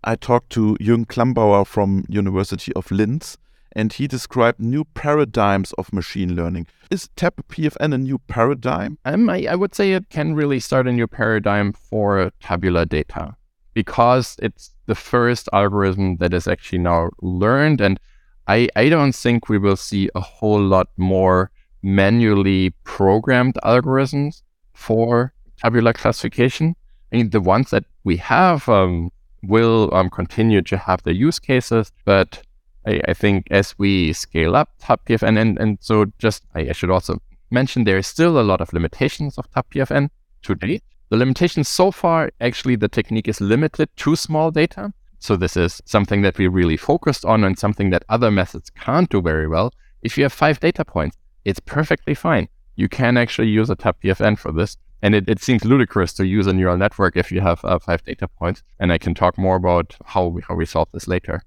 [0.04, 3.38] I talked to Jürgen Klambauer from University of Linz
[3.76, 6.66] and he described new paradigms of machine learning.
[6.90, 8.98] Is TabPFN a new paradigm?
[9.04, 13.36] Um, I, I would say it can really start a new paradigm for tabular data
[13.74, 17.82] because it's the first algorithm that is actually now learned.
[17.82, 18.00] And
[18.48, 21.50] I, I don't think we will see a whole lot more
[21.82, 24.40] manually programmed algorithms
[24.72, 26.74] for tabular classification.
[27.12, 29.10] I mean, the ones that we have um,
[29.42, 32.42] will um, continue to have the use cases, but
[32.86, 36.90] I, I think as we scale up TabPFN, and, and so just I, I should
[36.90, 37.20] also
[37.50, 40.08] mention there is still a lot of limitations of TabPFN
[40.42, 40.82] to date.
[41.10, 44.92] The limitations so far, actually, the technique is limited to small data.
[45.18, 49.08] So this is something that we really focused on and something that other methods can't
[49.08, 49.72] do very well.
[50.02, 52.48] If you have five data points, it's perfectly fine.
[52.74, 54.76] You can actually use a TabPFN for this.
[55.02, 58.02] And it, it seems ludicrous to use a neural network if you have uh, five
[58.02, 58.62] data points.
[58.80, 61.42] And I can talk more about how we, how we solve this later.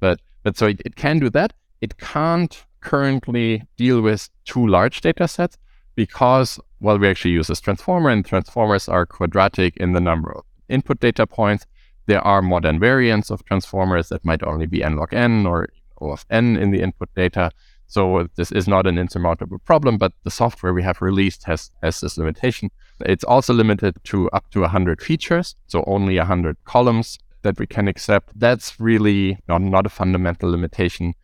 [0.00, 1.52] But, but so it, it can do that.
[1.82, 5.58] It can't currently deal with two large data sets
[5.94, 10.44] because, well, we actually use this transformer and transformers are quadratic in the number of
[10.70, 11.66] input data points.
[12.06, 15.68] There are modern variants of transformers that might only be n log n or
[16.00, 17.50] O of n in the input data.
[17.86, 22.00] So this is not an insurmountable problem, but the software we have released has, has
[22.00, 22.70] this limitation.
[23.00, 27.88] It's also limited to up to 100 features, so only 100 columns that we can
[27.88, 28.38] accept.
[28.38, 31.14] That's really not, not a fundamental limitation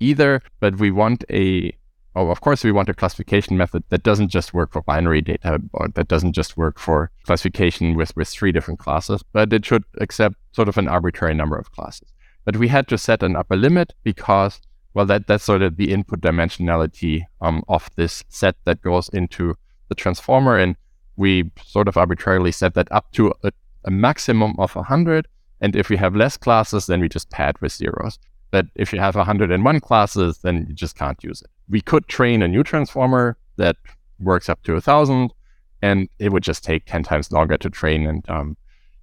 [0.00, 1.76] either, but we want a
[2.14, 5.58] Oh, of course, we want a classification method that doesn't just work for binary data
[5.72, 9.84] or that doesn't just work for classification with, with three different classes, but it should
[9.98, 12.12] accept sort of an arbitrary number of classes.
[12.44, 14.60] But we had to set an upper limit because
[14.94, 19.56] well, that that's sort of the input dimensionality um, of this set that goes into
[19.88, 20.76] the transformer, and
[21.16, 23.52] we sort of arbitrarily set that up to a,
[23.84, 25.26] a maximum of 100.
[25.62, 28.18] And if we have less classes, then we just pad with zeros.
[28.50, 31.48] But if you have 101 classes, then you just can't use it.
[31.70, 33.76] We could train a new transformer that
[34.20, 35.32] works up to 1,000,
[35.80, 38.06] and it would just take 10 times longer to train.
[38.06, 38.56] And um,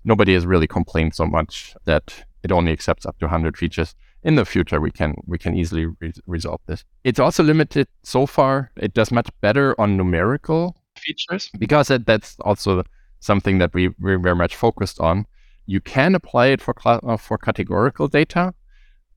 [0.03, 4.35] nobody has really complained so much that it only accepts up to 100 features in
[4.35, 6.83] the future we can we can easily re- resolve this.
[7.03, 8.71] It's also limited so far.
[8.77, 12.83] It does much better on numerical features because that's also
[13.21, 15.25] something that we we're very much focused on.
[15.69, 18.53] You can apply it for uh, for categorical data,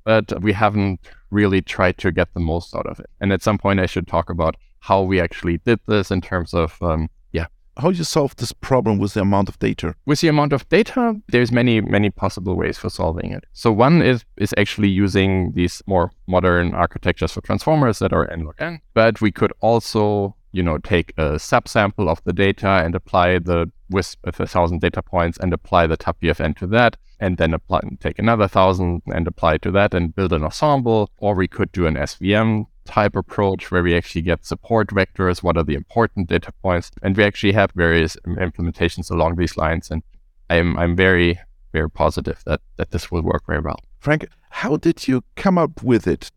[0.05, 3.09] but we haven't really tried to get the most out of it.
[3.21, 6.53] And at some point, I should talk about how we actually did this in terms
[6.53, 7.47] of um, yeah.
[7.79, 9.95] how you solve this problem with the amount of data?
[10.05, 13.45] With the amount of data, there's many, many possible ways for solving it.
[13.55, 18.45] So one is is actually using these more modern architectures for transformers that are n
[18.45, 18.81] log n.
[18.93, 23.71] But we could also, you know, take a subsample of the data and apply the
[23.93, 27.81] with, with a thousand data points and apply the TabPFN to that, and then apply
[27.83, 31.11] and take another thousand and apply to that and build an ensemble.
[31.19, 35.57] Or we could do an SVM type approach where we actually get support vectors, what
[35.57, 39.91] are the important data points, and we actually have various implementations along these lines.
[39.91, 40.03] And
[40.51, 41.39] I'm I'm very
[41.73, 43.79] very positive that that this will work very well.
[43.99, 46.31] Frank, how did you come up with it?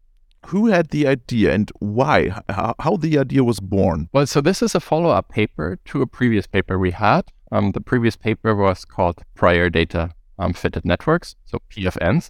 [0.47, 2.29] Who had the idea and why?
[2.47, 4.09] How, how the idea was born?
[4.13, 7.23] Well, so this is a follow-up paper to a previous paper we had.
[7.55, 12.29] Um, the previous paper was called Prior Data um, Fitted Networks, so PFNs.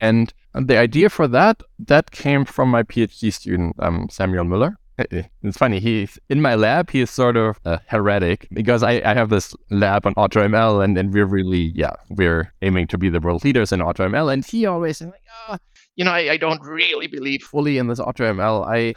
[0.00, 4.76] And the idea for that that came from my PhD student um, Samuel Müller.
[4.96, 5.80] It's funny.
[5.80, 6.88] He's in my lab.
[6.88, 10.96] He is sort of a heretic because I, I have this lab on AutoML, and,
[10.96, 14.32] and we're really yeah we're aiming to be the world leaders in AutoML.
[14.32, 15.56] And he always is like, oh,
[15.96, 18.66] you know, I, I don't really believe fully in this AutoML.
[18.66, 18.94] I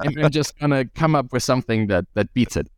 [0.00, 2.68] I'm just gonna come up with something that that beats it.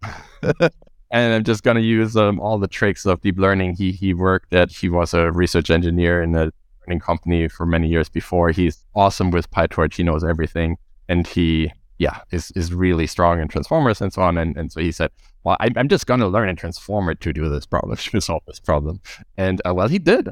[1.11, 3.77] and I'm just gonna use um, all the tricks of deep learning.
[3.77, 6.53] He he worked at he was a research engineer in a
[6.87, 8.51] learning company for many years before.
[8.51, 9.97] He's awesome with PyTorch.
[9.97, 10.77] He knows everything,
[11.09, 14.37] and he yeah is is really strong in transformers and so on.
[14.38, 15.11] And and so he said,
[15.47, 18.42] well, I, am just going to learn a transformer to do this problem to solve
[18.49, 19.01] this problem.
[19.37, 20.31] And uh, well, he did.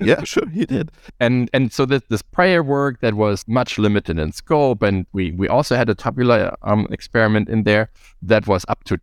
[0.00, 0.90] yeah, sure, he did.
[1.20, 5.30] And and so this this prior work that was much limited in scope, and we
[5.30, 7.90] we also had a tabular um, experiment in there
[8.22, 8.98] that was up to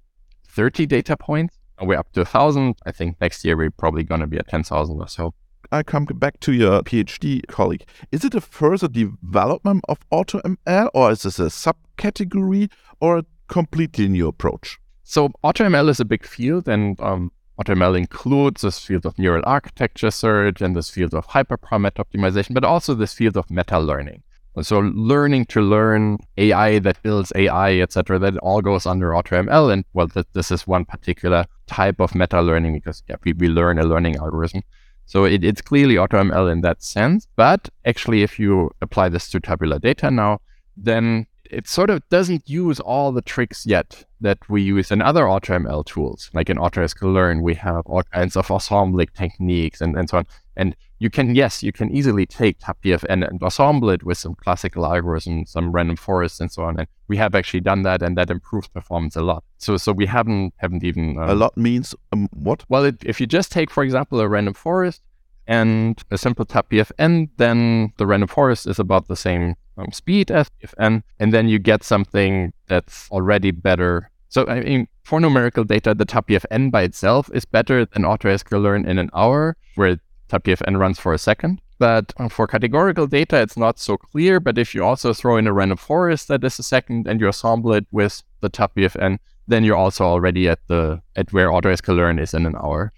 [0.58, 1.60] 30 data points.
[1.80, 2.78] We're up to a thousand.
[2.84, 5.36] I think next year we're probably going to be at 10,000 or so.
[5.72, 7.86] I come back to your PhD colleague.
[8.12, 14.08] Is it a further development of AutoML, or is this a subcategory, or a completely
[14.08, 14.80] new approach?
[15.04, 17.32] So AutoML is a big field, and um,
[17.62, 22.64] AutoML includes this field of neural architecture search and this field of hyperparameter optimization, but
[22.64, 24.24] also this field of meta learning.
[24.64, 29.72] So learning to learn AI that builds AI, etc., that all goes under AutoML.
[29.72, 33.48] And well, th- this is one particular type of meta learning because yeah, we, we
[33.48, 34.64] learn a learning algorithm.
[35.06, 37.28] So it, it's clearly AutoML in that sense.
[37.36, 40.40] But actually, if you apply this to tabular data now,
[40.76, 45.24] then it sort of doesn't use all the tricks yet that we use in other
[45.24, 46.30] AutoML tools.
[46.34, 50.26] Like in Auto-sklearn, we have all kinds of ensemble techniques and, and so on.
[50.56, 54.84] And you can, yes, you can easily take TabPFN and assemble it with some classical
[54.84, 56.80] algorithms, some random forests and so on.
[56.80, 59.44] And we have actually done that and that improves performance a lot.
[59.60, 62.64] So so we haven't haven't even um, a lot means um, what?
[62.70, 65.02] Well, it, if you just take, for example, a random forest
[65.48, 70.50] and a simple TabPFN, then the random forest is about the same um, speed as
[70.62, 74.10] PFN, and then you get something that's already better.
[74.30, 79.00] So, I mean, for numerical data, the TabPFN by itself is better than Auto-sklearn in
[79.00, 81.62] an hour, where TabPFN runs for a second.
[81.80, 84.40] But uh, for categorical data, it's not so clear.
[84.40, 87.28] But if you also throw in a random forest that is a second and you
[87.28, 92.34] assemble it with the TabPFN, then you're also already at the at where Auto-sklearn is
[92.34, 92.92] in an hour.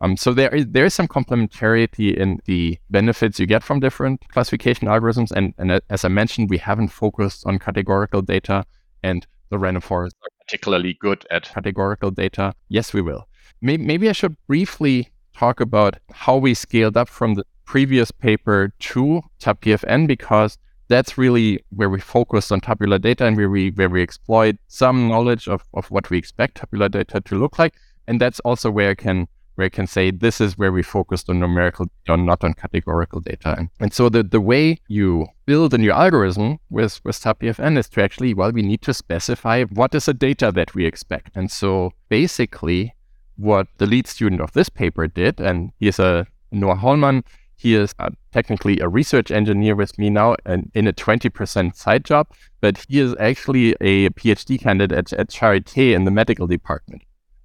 [0.00, 4.20] Um, so there is there is some complementarity in the benefits you get from different
[4.28, 8.64] classification algorithms, and, and as I mentioned, we haven't focused on categorical data,
[9.02, 12.52] and the random forests are particularly good at categorical data.
[12.68, 13.26] Yes, we will.
[13.62, 18.72] Maybe, maybe I should briefly talk about how we scaled up from the previous paper
[18.78, 23.88] to TabPFN because that's really where we focused on tabular data and where we where
[23.88, 27.74] we exploit some knowledge of, of what we expect tabular data to look like.
[28.06, 29.26] And that's also where I can
[29.56, 33.20] where I can say this is where we focused on numerical data, not on categorical
[33.20, 33.54] data.
[33.58, 37.88] And, and so the, the way you build a new algorithm with, with TabPFN is
[37.90, 41.36] to actually, well, we need to specify what is the data that we expect.
[41.36, 42.94] And so basically
[43.36, 47.24] what the lead student of this paper did, and he's a Noah Hollmann,
[47.56, 52.04] he is uh, technically a research engineer with me now and in a 20% side
[52.04, 52.28] job,
[52.60, 57.02] but he is actually a PhD candidate at, at Charité in the medical department.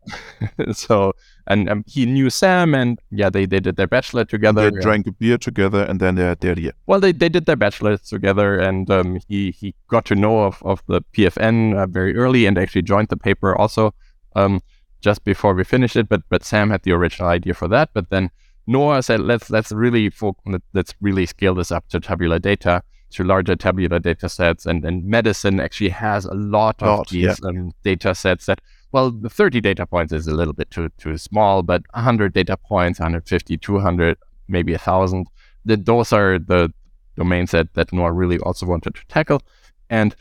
[0.73, 1.13] so
[1.47, 4.71] and um, he knew Sam, and yeah, they, they did their bachelor together.
[4.71, 6.57] They drank a beer together, and then they're there.
[6.57, 6.71] Yeah.
[6.85, 10.61] Well, they, they did their bachelor together, and um, he he got to know of,
[10.63, 13.93] of the PFN uh, very early, and actually joined the paper also
[14.35, 14.61] um,
[15.01, 16.07] just before we finished it.
[16.07, 18.29] But but Sam had the original idea for that, but then
[18.67, 20.37] Noah said, let's let's really fo-
[20.73, 25.03] let's really scale this up to tabular data to larger tabular data sets and, and
[25.03, 27.49] medicine actually has a lot of these yeah.
[27.49, 28.61] um, data sets that
[28.91, 32.57] well, the 30 data points is a little bit too too small, but 100 data
[32.57, 34.17] points, 150, 200,
[34.47, 35.27] maybe 1,000,
[35.65, 36.71] the, those are the
[37.15, 39.41] domains that, that Noah really also wanted to tackle.
[39.89, 40.15] And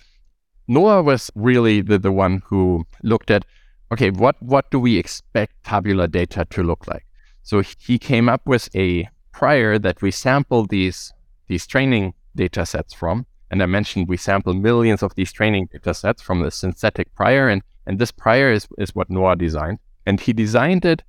[0.68, 3.44] Noah was really the, the one who looked at,
[3.92, 7.06] okay, what, what do we expect tabular data to look like?
[7.42, 11.12] So he came up with a prior that we sample these,
[11.48, 13.26] these training data sets from.
[13.50, 17.48] And I mentioned we sample millions of these training data sets from the synthetic prior.
[17.48, 19.78] And and this prior is, is what Noah designed.
[20.06, 21.02] And he designed it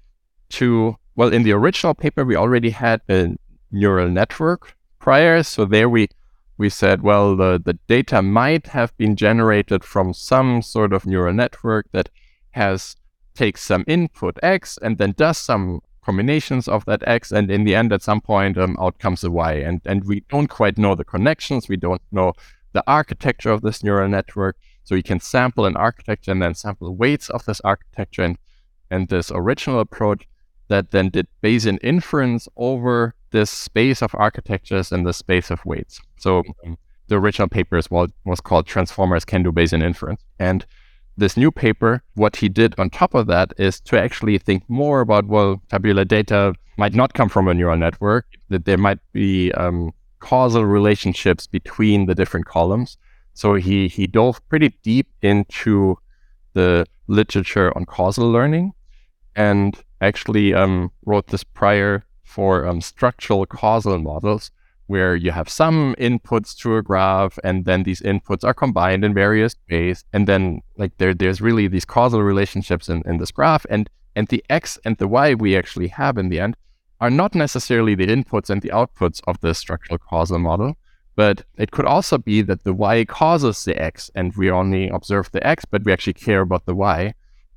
[0.49, 3.35] to, well, in the original paper, we already had a
[3.71, 5.43] neural network prior.
[5.43, 6.07] So there we,
[6.57, 11.33] we said, well, the, the data might have been generated from some sort of neural
[11.33, 12.09] network that
[12.51, 12.95] has
[13.33, 17.31] takes some input X and then does some combinations of that X.
[17.31, 19.53] And in the end, at some point, um, out comes a Y.
[19.53, 21.69] And, and we don't quite know the connections.
[21.69, 22.33] We don't know
[22.73, 24.57] the architecture of this neural network.
[24.83, 28.37] So you can sample an architecture and then sample weights of this architecture and,
[28.89, 30.27] and this original approach
[30.67, 35.99] that then did Bayesian inference over this space of architectures and the space of weights.
[36.17, 36.77] So um,
[37.07, 40.23] the original paper is what was called Transformers Can Do Bayesian Inference.
[40.39, 40.65] And
[41.17, 45.01] this new paper, what he did on top of that is to actually think more
[45.01, 49.51] about, well, tabular data might not come from a neural network, that there might be
[49.53, 52.97] um, causal relationships between the different columns.
[53.41, 55.97] So he, he dove pretty deep into
[56.53, 58.73] the literature on causal learning
[59.35, 64.51] and actually um, wrote this prior for um, structural causal models
[64.85, 69.15] where you have some inputs to a graph and then these inputs are combined in
[69.15, 70.05] various ways.
[70.13, 73.65] And then like there there's really these causal relationships in, in this graph.
[73.71, 76.55] And and the x and the y we actually have in the end
[76.99, 80.75] are not necessarily the inputs and the outputs of the structural causal model
[81.21, 85.29] but it could also be that the y causes the x, and we only observe
[85.31, 87.13] the x, but we actually care about the y.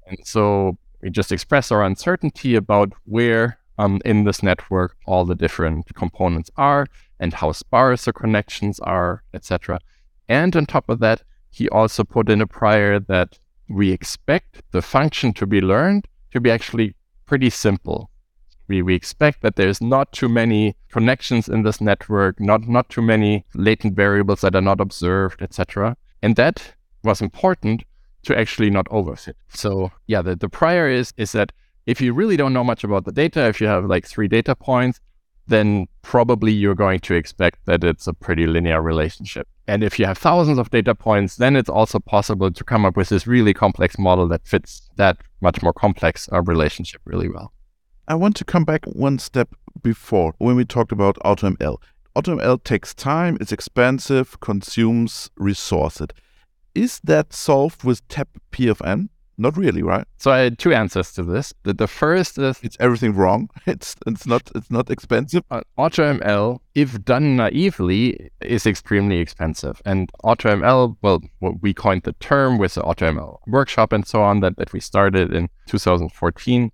[0.07, 5.35] And so we just express our uncertainty about where um, in this network all the
[5.35, 6.87] different components are
[7.19, 9.81] and how sparse the connections are, etc.
[10.29, 13.39] And on top of that, he also put in a prior that
[13.71, 18.11] we expect the function to be learned to be actually pretty simple
[18.69, 23.03] we, we expect that there's not too many connections in this network, not, not too
[23.03, 25.97] many latent variables that are not observed, etc.
[26.23, 27.85] And that was important
[28.25, 29.35] to actually not overfit.
[29.49, 31.53] So yeah, the, the prior is is that
[31.87, 34.55] if you really don't know much about the data, if you have like three data
[34.55, 35.01] points,
[35.47, 39.47] then probably you're going to expect that it's a pretty linear relationship.
[39.67, 42.97] And if you have thousands of data points, then it's also possible to come up
[42.97, 47.53] with this really complex model that fits that much more complex uh, relationship really well.
[48.07, 51.79] I want to come back one step before when we talked about AutoML.
[52.15, 56.09] AutoML takes time, it's expensive, consumes resources.
[56.75, 59.09] Is that solved with TAP PFN?
[59.39, 60.07] Not really, right?
[60.19, 61.55] So I had two answers to this.
[61.65, 63.49] The, the first is it's everything wrong.
[63.67, 65.43] It's it's not it's not expensive.
[65.51, 69.81] Uh, AutoML, if done naively, is extremely expensive.
[69.85, 74.41] And AutoML, well, what we coined the term with the AutoML workshop and so on
[74.41, 76.71] that, that we started in 2014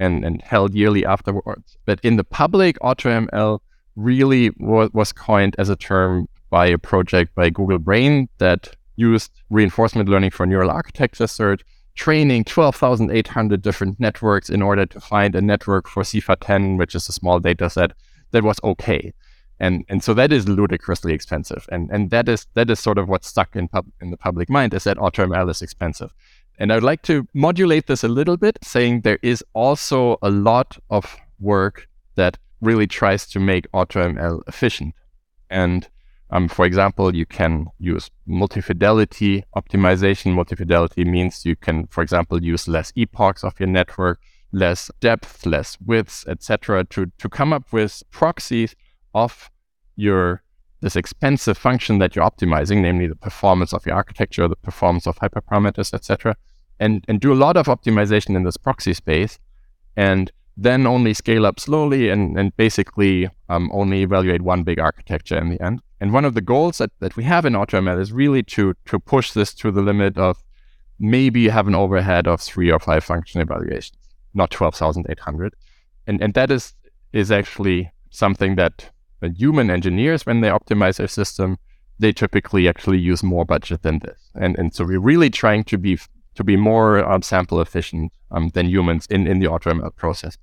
[0.00, 1.76] and, and held yearly afterwards.
[1.84, 3.60] But in the public, AutoML
[3.94, 10.08] really was, coined as a term by a project by Google Brain that used reinforcement
[10.08, 11.62] learning for neural architecture search
[11.94, 17.12] training 12,800 different networks in order to find a network for CIFAR10, which is a
[17.12, 17.92] small data set
[18.30, 19.12] that was okay.
[19.58, 21.68] And, and so that is ludicrously expensive.
[21.70, 24.48] And, and that is that is sort of what's stuck in, pub, in the public
[24.48, 26.14] mind is that AutoML is expensive.
[26.60, 30.76] And I'd like to modulate this a little bit, saying there is also a lot
[30.90, 34.94] of work that really tries to make AutoML efficient.
[35.48, 35.88] And
[36.28, 40.34] um, for example, you can use multi-fidelity optimization.
[40.34, 44.20] Multi-fidelity means you can, for example, use less epochs of your network,
[44.52, 48.76] less depth, less widths, etc., to to come up with proxies
[49.14, 49.50] of
[49.96, 50.42] your
[50.82, 55.16] this expensive function that you're optimizing, namely the performance of your architecture, the performance of
[55.18, 56.36] hyperparameters, etc.,
[56.80, 59.38] and and do a lot of optimization in this proxy space,
[59.96, 65.38] and then only scale up slowly and and basically um, only evaluate one big architecture
[65.38, 65.80] in the end.
[66.00, 68.98] And one of the goals that, that we have in AutoML is really to to
[68.98, 70.42] push this to the limit of
[70.98, 73.98] maybe have an overhead of three or five function evaluations,
[74.34, 75.54] not 12,800.
[76.06, 76.74] And and that is
[77.12, 78.90] is actually something that
[79.36, 81.58] human engineers, when they optimize their system,
[81.98, 84.30] they typically actually use more budget than this.
[84.34, 85.98] And and so we're really trying to be
[86.34, 90.38] to be more um, sample efficient um, than humans in, in the AutoML process.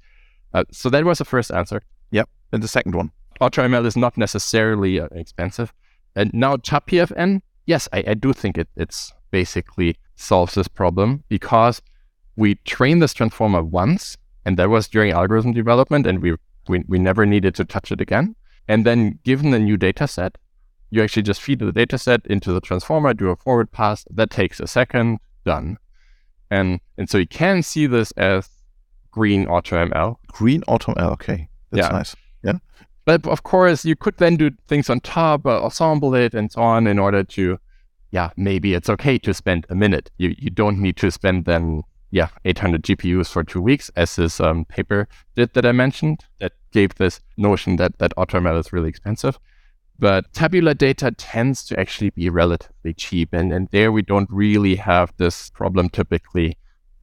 [0.54, 1.82] Uh, so that was the first answer.
[2.12, 2.30] Yep.
[2.52, 3.12] And the second one.
[3.42, 5.74] AutoML is not necessarily uh, expensive.
[6.16, 11.82] And now TabPFN, yes, I, I do think it it's basically solves this problem because
[12.36, 16.36] we trained this transformer once, and that was during algorithm development, and we,
[16.68, 18.36] we, we never needed to touch it again.
[18.68, 20.38] And then given the new data set,
[20.90, 24.06] you actually just feed the data set into the transformer, do a forward pass.
[24.10, 25.78] That takes a second, done.
[26.52, 28.50] And and so you can see this as
[29.12, 30.16] green AutoML.
[30.28, 31.50] Green AutoML, okay.
[31.72, 31.98] That's Yeah.
[31.98, 32.16] nice.
[32.43, 32.60] Yeah.
[33.06, 36.62] But of course, you could then do things on top, uh, ensemble it, and so
[36.62, 37.58] on, in order to,
[38.12, 40.12] yeah, maybe it's okay to spend a minute.
[40.18, 44.39] You you don't need to spend then, yeah, 800 GPUs for two weeks, as this
[44.39, 48.89] um, paper did that I mentioned, that gave this notion that that AutoML is really
[48.89, 49.36] expensive.
[50.00, 54.76] But tabular data tends to actually be relatively cheap, and and there we don't really
[54.76, 56.58] have this problem typically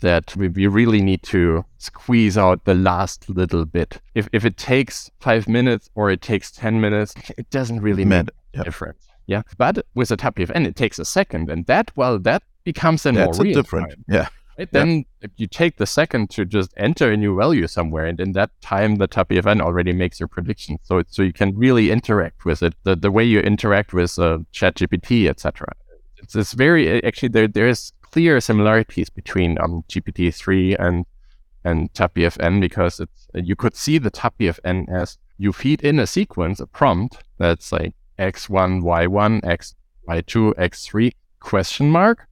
[0.04, 4.00] that we, we really need to squeeze out the last little bit.
[4.14, 8.28] If, if it takes five minutes or it takes 10 minutes, it doesn't really make
[8.28, 8.64] a yep.
[8.66, 9.06] difference.
[9.26, 9.42] Yeah.
[9.56, 11.50] But with a TabPFN, it takes a second.
[11.50, 13.90] And that, well, that becomes then That's more real different.
[13.90, 14.28] time, Yeah.
[14.58, 14.70] Right?
[14.70, 18.32] Then if you take the second to just enter a new value somewhere, and in
[18.32, 20.78] that time, the TabPFN already makes your prediction.
[20.82, 24.38] So, so you can really interact with it, the, the way you interact with uh,
[24.52, 25.66] ChatGPT, etc.
[26.18, 31.04] It's, it's very, actually, there there is clear similarities between um, GPT-3 and
[31.64, 36.60] and TabPFN because it's you could see the TabPFN as you feed in a sequence,
[36.60, 39.74] a prompt that's like x1, y1, x,
[40.08, 42.28] y2, x3 question mark,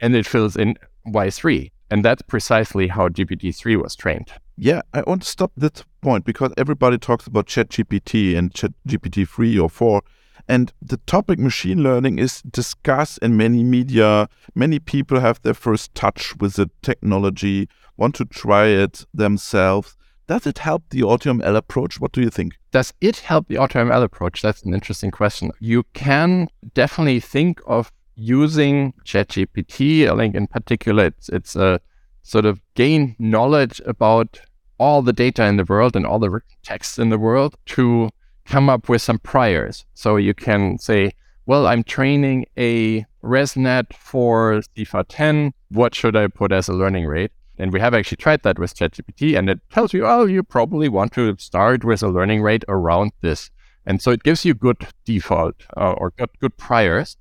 [0.00, 0.76] and it fills in
[1.06, 1.70] y3.
[1.90, 4.30] And that's precisely how GPT-3 was trained.
[4.56, 9.58] Yeah, I want to stop this point because everybody talks about ChatGPT and ChatGPT 3
[9.58, 10.02] or 4.
[10.48, 14.28] And the topic machine learning is discussed in many media.
[14.54, 19.96] Many people have their first touch with the technology, want to try it themselves.
[20.26, 22.00] Does it help the AutoML approach?
[22.00, 22.54] What do you think?
[22.70, 24.42] Does it help the AutoML approach?
[24.42, 25.50] That's an interesting question.
[25.58, 27.90] You can definitely think of
[28.20, 30.08] using ChatGPT.
[30.10, 31.80] I think in particular, it's it's a
[32.22, 34.40] sort of gain knowledge about
[34.78, 38.10] all the data in the world and all the texts in the world to
[38.44, 39.84] come up with some priors.
[39.94, 41.12] So you can say,
[41.46, 45.52] well, I'm training a ResNet for CIFAR 10.
[45.70, 47.32] What should I put as a learning rate?
[47.58, 50.88] And we have actually tried that with ChatGPT, and it tells you, oh, you probably
[50.88, 53.50] want to start with a learning rate around this.
[53.84, 57.18] And so it gives you good default uh, or good, good priors.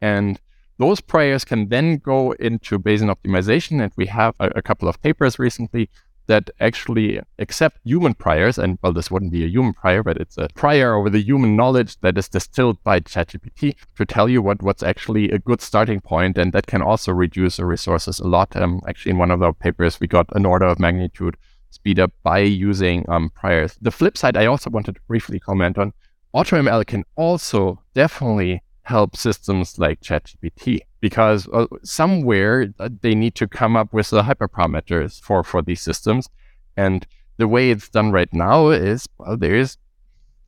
[0.00, 0.40] And
[0.78, 3.82] those priors can then go into Bayesian optimization.
[3.82, 5.90] And we have a, a couple of papers recently
[6.26, 8.56] that actually accept human priors.
[8.56, 11.56] And well, this wouldn't be a human prior, but it's a prior over the human
[11.56, 16.00] knowledge that is distilled by ChatGPT to tell you what, what's actually a good starting
[16.00, 18.54] point, And that can also reduce the resources a lot.
[18.56, 21.36] Um, actually, in one of our papers, we got an order of magnitude
[21.70, 23.76] speed up by using um, priors.
[23.80, 25.92] The flip side, I also wanted to briefly comment on
[26.34, 33.46] AutoML can also definitely help systems like ChatGPT because uh, somewhere uh, they need to
[33.46, 36.28] come up with the hyperparameters for, for these systems.
[36.76, 37.06] And
[37.38, 39.78] the way it's done right now is, well, there's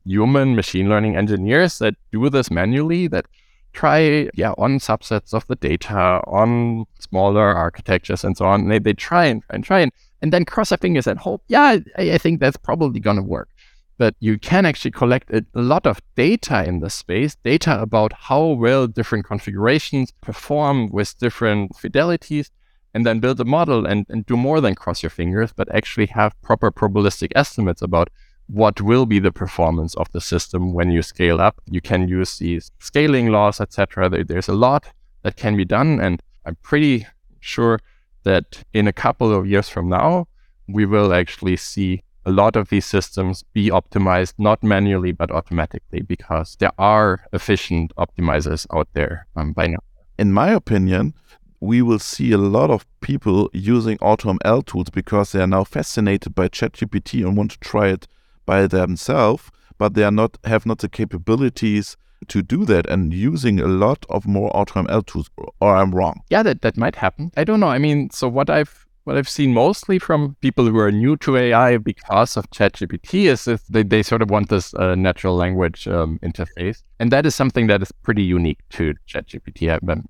[0.05, 3.25] human machine learning engineers that do this manually that
[3.71, 8.61] try, yeah, on subsets of the data, on smaller architectures and so on.
[8.61, 9.91] And they, they try and, and try and,
[10.21, 13.23] and then cross their fingers and hope, yeah, I, I think that's probably going to
[13.23, 13.49] work
[13.97, 18.45] but you can actually collect a, lot of data in the space, data about how
[18.47, 22.49] well different configurations perform with different fidelities,
[22.93, 26.07] and then build a model and, and do more than cross your fingers, but actually
[26.07, 28.09] have proper probabilistic estimates about
[28.47, 31.61] what will be the performance of the system when you scale up.
[31.69, 34.23] You can use these scaling laws, etc.
[34.23, 34.91] There's a lot
[35.23, 37.07] that can be done, and I'm pretty
[37.39, 37.79] sure
[38.23, 40.27] that in a couple of years from now,
[40.67, 46.01] we will actually see a lot of these systems be optimized not manually but automatically
[46.01, 49.79] because there are efficient optimizers out there um, by now.
[50.17, 51.13] In my opinion,
[51.59, 56.35] we will see a lot of people using AutoML tools because they are now fascinated
[56.35, 58.07] by ChatGPT and want to try it
[58.45, 61.95] by themselves, but they are not have not the capabilities
[62.27, 65.29] to do that and using a lot of more AutoML tools.
[65.61, 66.21] Or I'm wrong?
[66.29, 67.31] Yeah, that that might happen.
[67.37, 67.69] I don't know.
[67.69, 71.35] I mean, so what I've what I've seen mostly from people who are new to
[71.35, 75.87] AI because of ChatGPT is that they, they sort of want this uh, natural language
[75.87, 76.83] um, interface.
[76.99, 79.69] And that is something that is pretty unique to ChatGPT.
[79.71, 80.01] I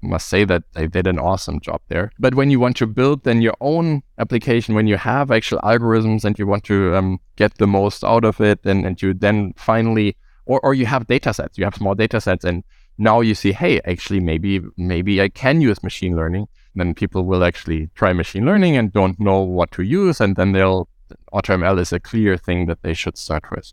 [0.00, 2.10] must say that they did an awesome job there.
[2.18, 6.24] But when you want to build then your own application, when you have actual algorithms
[6.24, 9.52] and you want to um, get the most out of it, and, and you then
[9.56, 12.64] finally, or, or you have data sets, you have small data sets, and
[12.96, 17.44] now you see, hey, actually, maybe maybe I can use machine learning then people will
[17.44, 20.88] actually try machine learning and don't know what to use, and then they'll
[21.32, 23.72] AutoML is a clear thing that they should start with.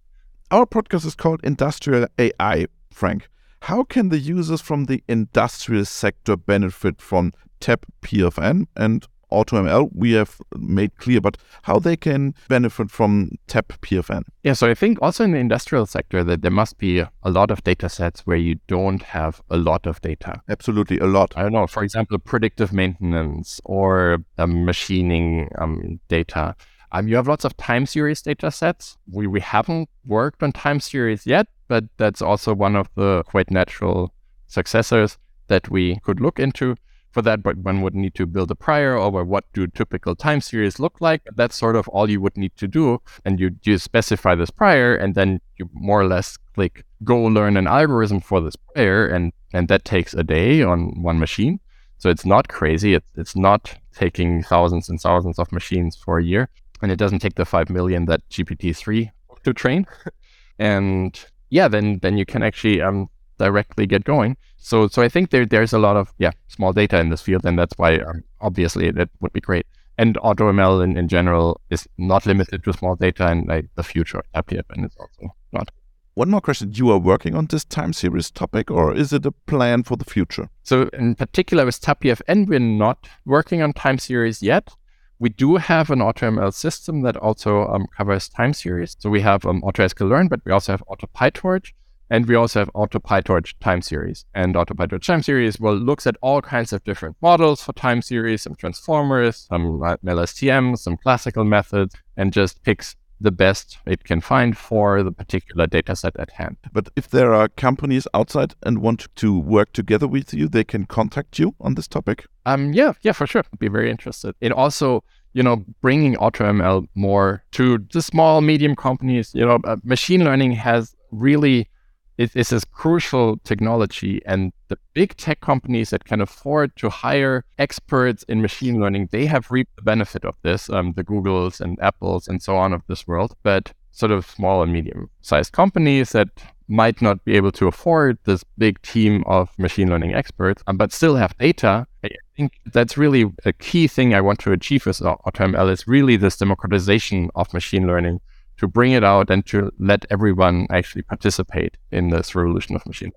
[0.52, 3.30] Our podcast is called Industrial AI, Frank.
[3.64, 10.12] How can the users from the industrial sector benefit from TAP PFN and AutoML we
[10.14, 14.24] have made clear, but how they can benefit from TabPFN.
[14.44, 17.52] Yeah, so I think also in the industrial sector that there must be a lot
[17.52, 20.42] of data sets where you don't have a lot of data.
[20.50, 21.34] Absolutely, a lot.
[21.36, 26.56] I don't know, for example, predictive maintenance or um, machining um, data.
[26.92, 28.98] Um, you have lots of time series data sets.
[29.12, 33.52] We, we haven't worked on time series yet, but that's also one of the quite
[33.52, 34.14] natural
[34.48, 35.18] successors
[35.48, 36.76] that we could look into
[37.16, 40.42] for that, but one would need to build a prior over what do typical time
[40.42, 41.22] series look like.
[41.34, 43.02] That's sort of all you would need to do.
[43.24, 47.56] And you, you specify this prior, and then you more or less click go learn
[47.56, 51.62] an algorithm for this prior, and, and that takes a day on one machine.
[52.00, 52.96] So it's not crazy.
[52.96, 56.50] It's, it's not taking thousands and thousands of machines for a year.
[56.82, 59.10] And it doesn't take the 5 million that GPT-3
[59.46, 59.88] to train.
[60.60, 61.18] and
[61.50, 63.08] yeah, then then you can actually um,
[63.38, 64.36] directly get going.
[64.66, 67.46] So so I think there there's a lot of yeah small data in this field,
[67.46, 69.68] and that's why um, obviously that would be great.
[70.00, 74.24] And AutoML in, in general is not limited to small data, and like the future
[74.34, 75.70] of and is also not.
[76.16, 79.32] One more question: You are working on this time series topic, or is it a
[79.32, 80.50] plan for the future?
[80.64, 84.74] So in particular with TabPFN, we're not working on time series yet.
[85.20, 88.98] We do have an AutoML system that also um, covers time series.
[88.98, 91.72] So we have um, Auto-sklearn, but we also have AutoPyTorch.
[92.10, 94.26] And we also have AutoPyTorch time series.
[94.34, 98.44] And AutoPyTorch time series, well, looks at all kinds of different models for time series,
[98.44, 104.58] some transformers, some LSTM, some classical methods, and just picks the best it can find
[104.58, 106.58] for the particular data set at hand.
[106.74, 110.86] But if there are companies outside and want to work together with you, they can
[110.86, 112.26] contact you on this topic?
[112.46, 113.44] Um, yeah, yeah, for sure.
[113.52, 114.36] I'd be very interested.
[114.42, 115.04] in also
[115.36, 119.32] you know, bringing AutoML more to the small, medium companies.
[119.36, 121.70] You know, uh, machine learning has really
[122.18, 127.44] it is a crucial technology and the big tech companies that can afford to hire
[127.58, 131.78] experts in machine learning they have reaped the benefit of this um, the googles and
[131.82, 136.12] apples and so on of this world but sort of small and medium sized companies
[136.12, 136.30] that
[136.68, 140.92] might not be able to afford this big team of machine learning experts um, but
[140.92, 141.86] still have data.
[142.04, 146.18] I think that's really a key thing i want to achieve with AutoML is really
[146.18, 148.20] this democratization of machine learning
[148.58, 153.12] to bring it out and to let everyone actually participate in this revolution of machine.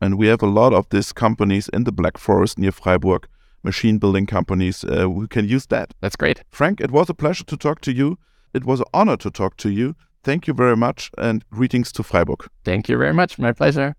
[0.00, 3.28] And we have a lot of these companies in the Black Forest near Freiburg
[3.62, 5.94] machine building companies uh, who can use that.
[6.00, 6.42] That's great.
[6.50, 8.18] Frank, it was a pleasure to talk to you.
[8.52, 9.94] It was an honor to talk to you.
[10.24, 12.46] Thank you very much and greetings to Freiburg.
[12.64, 13.38] Thank you very much.
[13.38, 13.94] My pleasure.